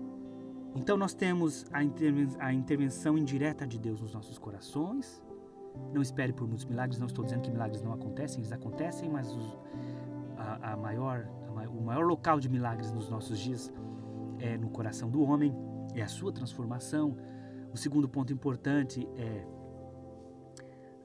Então 0.74 0.96
nós 0.96 1.14
temos 1.14 1.64
a 1.70 2.52
intervenção 2.52 3.16
indireta 3.16 3.66
de 3.66 3.78
Deus 3.78 4.00
nos 4.00 4.12
nossos 4.12 4.38
corações, 4.38 5.22
não 5.92 6.02
espere 6.02 6.32
por 6.32 6.46
muitos 6.46 6.64
milagres, 6.64 6.98
não 6.98 7.06
estou 7.06 7.24
dizendo 7.24 7.42
que 7.42 7.50
milagres 7.50 7.82
não 7.82 7.92
acontecem, 7.92 8.40
eles 8.40 8.52
acontecem, 8.52 9.08
mas 9.08 9.34
os, 9.34 9.58
a, 10.36 10.72
a 10.72 10.76
maior, 10.76 11.28
a, 11.48 11.68
o 11.68 11.82
maior 11.82 12.04
local 12.04 12.38
de 12.38 12.48
milagres 12.48 12.92
nos 12.92 13.08
nossos 13.08 13.38
dias 13.38 13.72
é 14.38 14.58
no 14.58 14.68
coração 14.68 15.10
do 15.10 15.22
homem, 15.22 15.54
é 15.94 16.02
a 16.02 16.08
sua 16.08 16.32
transformação. 16.32 17.16
O 17.72 17.76
segundo 17.76 18.08
ponto 18.08 18.32
importante 18.32 19.08
é 19.16 19.46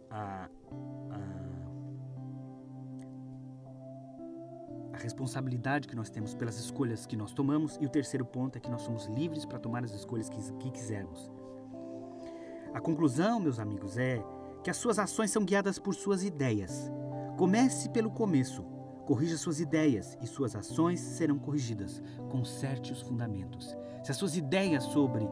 a, 0.09 0.49
a 1.09 1.30
responsabilidade 5.03 5.87
que 5.87 5.95
nós 5.95 6.09
temos 6.09 6.33
pelas 6.33 6.57
escolhas 6.59 7.05
que 7.05 7.15
nós 7.15 7.33
tomamos. 7.33 7.77
E 7.81 7.85
o 7.85 7.89
terceiro 7.89 8.25
ponto 8.25 8.57
é 8.57 8.59
que 8.59 8.69
nós 8.69 8.81
somos 8.81 9.05
livres 9.07 9.45
para 9.45 9.59
tomar 9.59 9.83
as 9.83 9.93
escolhas 9.93 10.29
que, 10.29 10.39
que 10.53 10.71
quisermos. 10.71 11.31
A 12.73 12.79
conclusão, 12.79 13.39
meus 13.39 13.59
amigos, 13.59 13.97
é 13.97 14.23
que 14.63 14.69
as 14.69 14.77
suas 14.77 14.99
ações 14.99 15.31
são 15.31 15.43
guiadas 15.43 15.77
por 15.77 15.93
suas 15.93 16.23
ideias. 16.23 16.91
Comece 17.37 17.89
pelo 17.89 18.11
começo. 18.11 18.63
Corrija 19.05 19.37
suas 19.37 19.59
ideias 19.59 20.17
e 20.21 20.27
suas 20.27 20.55
ações 20.55 20.99
serão 20.99 21.37
corrigidas. 21.37 22.01
Conserte 22.29 22.93
os 22.93 23.01
fundamentos. 23.01 23.75
Se 24.03 24.11
as 24.11 24.17
suas 24.17 24.37
ideias 24.37 24.83
sobre 24.85 25.27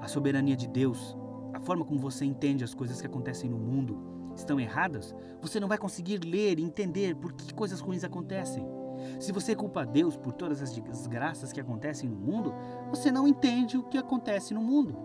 a 0.00 0.08
soberania 0.08 0.56
de 0.56 0.68
Deus, 0.68 1.16
a 1.52 1.60
forma 1.60 1.84
como 1.84 2.00
você 2.00 2.24
entende 2.24 2.64
as 2.64 2.74
coisas 2.74 3.00
que 3.00 3.06
acontecem 3.06 3.48
no 3.48 3.58
mundo, 3.58 4.12
estão 4.34 4.58
erradas, 4.58 5.14
você 5.40 5.60
não 5.60 5.68
vai 5.68 5.78
conseguir 5.78 6.18
ler 6.24 6.58
e 6.58 6.62
entender 6.62 7.14
por 7.16 7.32
que 7.32 7.54
coisas 7.54 7.80
ruins 7.80 8.04
acontecem. 8.04 8.81
Se 9.20 9.32
você 9.32 9.54
culpa 9.54 9.84
Deus 9.84 10.16
por 10.16 10.32
todas 10.32 10.62
as 10.62 10.72
desgraças 10.72 11.52
que 11.52 11.60
acontecem 11.60 12.08
no 12.08 12.16
mundo, 12.16 12.54
você 12.90 13.10
não 13.10 13.26
entende 13.26 13.76
o 13.76 13.82
que 13.82 13.98
acontece 13.98 14.54
no 14.54 14.60
mundo 14.60 14.96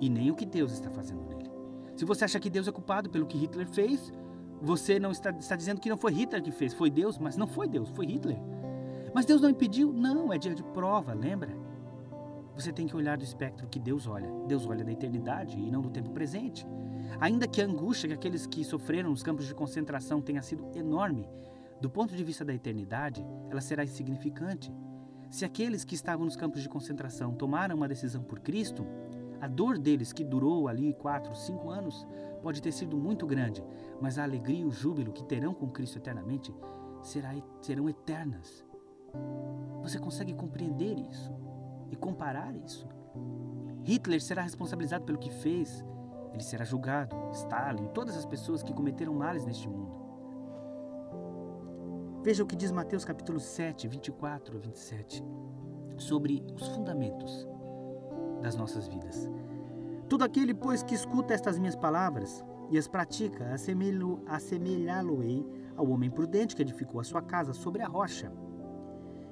e 0.00 0.08
nem 0.08 0.30
o 0.30 0.34
que 0.34 0.46
Deus 0.46 0.72
está 0.72 0.90
fazendo 0.90 1.24
nele. 1.24 1.50
Se 1.96 2.04
você 2.04 2.24
acha 2.24 2.40
que 2.40 2.50
Deus 2.50 2.68
é 2.68 2.72
culpado 2.72 3.08
pelo 3.08 3.26
que 3.26 3.38
Hitler 3.38 3.66
fez, 3.66 4.12
você 4.60 4.98
não 4.98 5.10
está, 5.10 5.30
está 5.30 5.56
dizendo 5.56 5.80
que 5.80 5.88
não 5.88 5.96
foi 5.96 6.12
Hitler 6.12 6.42
que 6.42 6.50
fez, 6.50 6.74
foi 6.74 6.90
Deus, 6.90 7.18
mas 7.18 7.36
não 7.36 7.46
foi 7.46 7.68
Deus, 7.68 7.88
foi 7.90 8.06
Hitler. 8.06 8.38
Mas 9.14 9.24
Deus 9.24 9.40
não 9.40 9.48
impediu? 9.48 9.92
Não, 9.92 10.32
é 10.32 10.36
dia 10.36 10.54
de 10.54 10.62
prova, 10.62 11.14
lembra? 11.14 11.56
Você 12.54 12.72
tem 12.72 12.86
que 12.86 12.96
olhar 12.96 13.16
do 13.16 13.24
espectro 13.24 13.66
que 13.68 13.78
Deus 13.78 14.06
olha. 14.06 14.30
Deus 14.46 14.66
olha 14.66 14.84
da 14.84 14.92
eternidade 14.92 15.58
e 15.58 15.70
não 15.70 15.82
do 15.82 15.90
tempo 15.90 16.10
presente. 16.10 16.66
Ainda 17.20 17.46
que 17.46 17.60
a 17.60 17.64
angústia 17.64 18.08
que 18.08 18.14
aqueles 18.14 18.46
que 18.46 18.64
sofreram 18.64 19.10
nos 19.10 19.22
campos 19.22 19.46
de 19.46 19.54
concentração 19.54 20.20
tenha 20.20 20.42
sido 20.42 20.66
enorme, 20.74 21.28
do 21.80 21.90
ponto 21.90 22.16
de 22.16 22.24
vista 22.24 22.44
da 22.44 22.54
eternidade, 22.54 23.24
ela 23.50 23.60
será 23.60 23.84
insignificante. 23.84 24.72
Se 25.30 25.44
aqueles 25.44 25.84
que 25.84 25.94
estavam 25.94 26.24
nos 26.24 26.36
campos 26.36 26.62
de 26.62 26.68
concentração 26.68 27.34
tomaram 27.34 27.76
uma 27.76 27.88
decisão 27.88 28.22
por 28.22 28.40
Cristo, 28.40 28.86
a 29.40 29.46
dor 29.46 29.78
deles, 29.78 30.12
que 30.12 30.24
durou 30.24 30.68
ali 30.68 30.94
quatro, 30.94 31.34
cinco 31.34 31.68
anos, 31.68 32.06
pode 32.42 32.62
ter 32.62 32.72
sido 32.72 32.96
muito 32.96 33.26
grande, 33.26 33.62
mas 34.00 34.18
a 34.18 34.22
alegria 34.22 34.60
e 34.60 34.64
o 34.64 34.70
júbilo 34.70 35.12
que 35.12 35.24
terão 35.24 35.52
com 35.52 35.68
Cristo 35.68 35.98
eternamente 35.98 36.54
será, 37.02 37.34
serão 37.60 37.88
eternas. 37.88 38.64
Você 39.82 39.98
consegue 39.98 40.34
compreender 40.34 40.98
isso 40.98 41.32
e 41.90 41.96
comparar 41.96 42.54
isso? 42.56 42.88
Hitler 43.84 44.22
será 44.22 44.42
responsabilizado 44.42 45.04
pelo 45.04 45.18
que 45.18 45.30
fez, 45.30 45.84
ele 46.32 46.42
será 46.42 46.64
julgado, 46.64 47.16
Stalin, 47.32 47.86
todas 47.88 48.16
as 48.16 48.26
pessoas 48.26 48.62
que 48.62 48.74
cometeram 48.74 49.14
males 49.14 49.44
neste 49.44 49.68
mundo. 49.68 50.05
Veja 52.26 52.42
o 52.42 52.46
que 52.46 52.56
diz 52.56 52.72
Mateus 52.72 53.04
capítulo 53.04 53.38
7, 53.38 53.86
24 53.86 54.56
a 54.56 54.60
27, 54.60 55.22
sobre 55.96 56.42
os 56.56 56.66
fundamentos 56.66 57.46
das 58.42 58.56
nossas 58.56 58.88
vidas. 58.88 59.30
Todo 60.08 60.24
aquele, 60.24 60.52
pois, 60.52 60.82
que 60.82 60.92
escuta 60.92 61.34
estas 61.34 61.56
minhas 61.56 61.76
palavras 61.76 62.44
e 62.68 62.76
as 62.76 62.88
pratica, 62.88 63.54
assemelhá-lo-ei 63.54 65.46
ao 65.76 65.88
homem 65.88 66.10
prudente 66.10 66.56
que 66.56 66.62
edificou 66.62 66.98
a 67.00 67.04
sua 67.04 67.22
casa 67.22 67.52
sobre 67.52 67.82
a 67.82 67.86
rocha. 67.86 68.32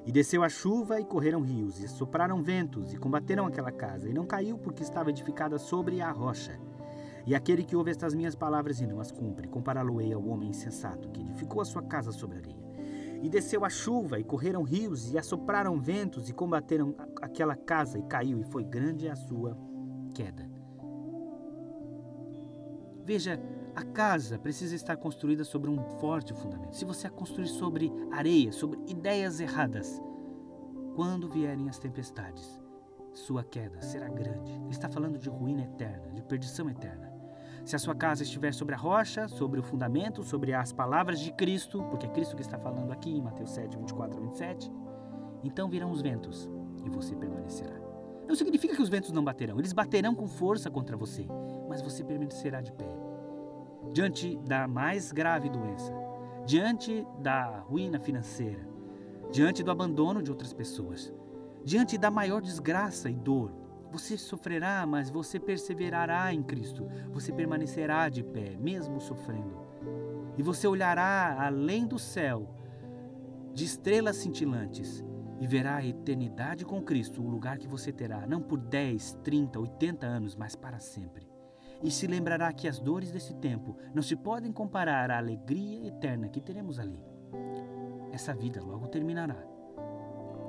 E 0.06 0.12
desceu 0.12 0.44
a 0.44 0.48
chuva 0.48 1.00
e 1.00 1.04
correram 1.04 1.40
rios, 1.40 1.80
e 1.80 1.88
sopraram 1.88 2.44
ventos, 2.44 2.94
e 2.94 2.96
combateram 2.96 3.44
aquela 3.44 3.72
casa, 3.72 4.08
e 4.08 4.14
não 4.14 4.24
caiu 4.24 4.56
porque 4.56 4.84
estava 4.84 5.10
edificada 5.10 5.58
sobre 5.58 6.00
a 6.00 6.12
rocha. 6.12 6.60
E 7.26 7.34
aquele 7.34 7.64
que 7.64 7.74
ouve 7.74 7.90
estas 7.90 8.14
minhas 8.14 8.36
palavras 8.36 8.80
e 8.80 8.86
não 8.86 9.00
as 9.00 9.10
cumpre, 9.10 9.48
compará-lo-ei 9.48 10.12
ao 10.12 10.24
homem 10.24 10.50
insensato 10.50 11.10
que 11.10 11.22
edificou 11.22 11.60
a 11.60 11.64
sua 11.64 11.82
casa 11.82 12.12
sobre 12.12 12.36
a 12.36 12.40
areia. 12.40 12.63
E 13.24 13.28
desceu 13.30 13.64
a 13.64 13.70
chuva, 13.70 14.20
e 14.20 14.22
correram 14.22 14.62
rios, 14.62 15.10
e 15.10 15.16
assopraram 15.16 15.80
ventos, 15.80 16.28
e 16.28 16.32
combateram 16.34 16.94
aquela 17.22 17.56
casa, 17.56 17.98
e 17.98 18.02
caiu, 18.02 18.38
e 18.38 18.44
foi 18.44 18.62
grande 18.62 19.08
a 19.08 19.16
sua 19.16 19.56
queda. 20.14 20.46
Veja, 23.02 23.40
a 23.74 23.82
casa 23.82 24.38
precisa 24.38 24.74
estar 24.74 24.98
construída 24.98 25.42
sobre 25.42 25.70
um 25.70 25.82
forte 25.98 26.34
fundamento. 26.34 26.76
Se 26.76 26.84
você 26.84 27.06
a 27.06 27.10
construir 27.10 27.48
sobre 27.48 27.90
areia, 28.12 28.52
sobre 28.52 28.78
ideias 28.86 29.40
erradas, 29.40 30.02
quando 30.94 31.30
vierem 31.30 31.70
as 31.70 31.78
tempestades, 31.78 32.60
sua 33.14 33.42
queda 33.42 33.80
será 33.80 34.06
grande. 34.06 34.52
Ele 34.52 34.68
está 34.68 34.90
falando 34.90 35.18
de 35.18 35.30
ruína 35.30 35.62
eterna, 35.62 36.12
de 36.12 36.22
perdição 36.22 36.68
eterna. 36.68 37.13
Se 37.64 37.74
a 37.74 37.78
sua 37.78 37.94
casa 37.94 38.22
estiver 38.22 38.52
sobre 38.52 38.74
a 38.74 38.78
rocha, 38.78 39.26
sobre 39.26 39.58
o 39.58 39.62
fundamento, 39.62 40.22
sobre 40.22 40.52
as 40.52 40.70
palavras 40.70 41.18
de 41.18 41.32
Cristo, 41.32 41.82
porque 41.84 42.04
é 42.04 42.10
Cristo 42.10 42.36
que 42.36 42.42
está 42.42 42.58
falando 42.58 42.92
aqui 42.92 43.10
em 43.10 43.22
Mateus 43.22 43.52
7, 43.52 43.78
24 43.78 44.18
a 44.18 44.20
27, 44.20 44.70
então 45.42 45.68
virão 45.68 45.90
os 45.90 46.02
ventos 46.02 46.50
e 46.84 46.90
você 46.90 47.16
permanecerá. 47.16 47.74
Não 48.28 48.34
significa 48.34 48.76
que 48.76 48.82
os 48.82 48.90
ventos 48.90 49.12
não 49.12 49.24
baterão, 49.24 49.58
eles 49.58 49.72
baterão 49.72 50.14
com 50.14 50.26
força 50.26 50.70
contra 50.70 50.94
você, 50.94 51.26
mas 51.66 51.80
você 51.80 52.04
permanecerá 52.04 52.60
de 52.60 52.72
pé. 52.72 52.88
Diante 53.92 54.36
da 54.46 54.68
mais 54.68 55.10
grave 55.10 55.48
doença, 55.48 55.92
diante 56.44 57.06
da 57.18 57.60
ruína 57.60 57.98
financeira, 57.98 58.68
diante 59.30 59.62
do 59.62 59.70
abandono 59.70 60.22
de 60.22 60.30
outras 60.30 60.52
pessoas, 60.52 61.12
diante 61.64 61.96
da 61.96 62.10
maior 62.10 62.42
desgraça 62.42 63.08
e 63.08 63.14
dor, 63.14 63.63
você 63.94 64.18
sofrerá, 64.18 64.84
mas 64.84 65.08
você 65.08 65.38
perseverará 65.38 66.34
em 66.34 66.42
Cristo. 66.42 66.88
Você 67.12 67.32
permanecerá 67.32 68.08
de 68.08 68.24
pé, 68.24 68.56
mesmo 68.56 69.00
sofrendo. 69.00 69.56
E 70.36 70.42
você 70.42 70.66
olhará 70.66 71.36
além 71.46 71.86
do 71.86 71.96
céu, 71.96 72.48
de 73.52 73.64
estrelas 73.64 74.16
cintilantes, 74.16 75.04
e 75.38 75.46
verá 75.46 75.76
a 75.76 75.86
eternidade 75.86 76.64
com 76.64 76.82
Cristo, 76.82 77.22
o 77.22 77.28
lugar 77.28 77.56
que 77.56 77.68
você 77.68 77.92
terá, 77.92 78.26
não 78.26 78.42
por 78.42 78.58
10, 78.58 79.18
30, 79.22 79.60
80 79.60 80.06
anos, 80.06 80.34
mas 80.34 80.56
para 80.56 80.80
sempre. 80.80 81.28
E 81.80 81.88
se 81.88 82.08
lembrará 82.08 82.52
que 82.52 82.66
as 82.66 82.80
dores 82.80 83.12
desse 83.12 83.34
tempo 83.34 83.76
não 83.94 84.02
se 84.02 84.16
podem 84.16 84.50
comparar 84.50 85.08
à 85.10 85.18
alegria 85.18 85.86
eterna 85.86 86.28
que 86.28 86.40
teremos 86.40 86.80
ali. 86.80 87.00
Essa 88.10 88.34
vida 88.34 88.60
logo 88.60 88.88
terminará. 88.88 89.40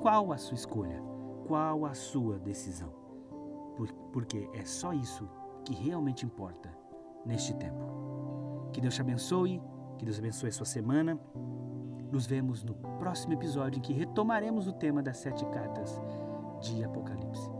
Qual 0.00 0.32
a 0.32 0.36
sua 0.36 0.54
escolha? 0.54 1.00
Qual 1.46 1.84
a 1.84 1.94
sua 1.94 2.38
decisão? 2.38 2.95
Porque 4.12 4.48
é 4.54 4.64
só 4.64 4.92
isso 4.92 5.28
que 5.64 5.74
realmente 5.74 6.24
importa 6.24 6.70
neste 7.24 7.54
tempo. 7.54 8.70
Que 8.72 8.80
Deus 8.80 8.94
te 8.94 9.00
abençoe, 9.00 9.60
que 9.98 10.04
Deus 10.04 10.18
abençoe 10.18 10.48
a 10.48 10.52
sua 10.52 10.66
semana. 10.66 11.18
Nos 12.10 12.26
vemos 12.26 12.62
no 12.62 12.74
próximo 12.98 13.32
episódio 13.32 13.78
em 13.78 13.82
que 13.82 13.92
retomaremos 13.92 14.66
o 14.68 14.72
tema 14.72 15.02
das 15.02 15.18
sete 15.18 15.44
cartas 15.46 16.00
de 16.60 16.84
Apocalipse. 16.84 17.55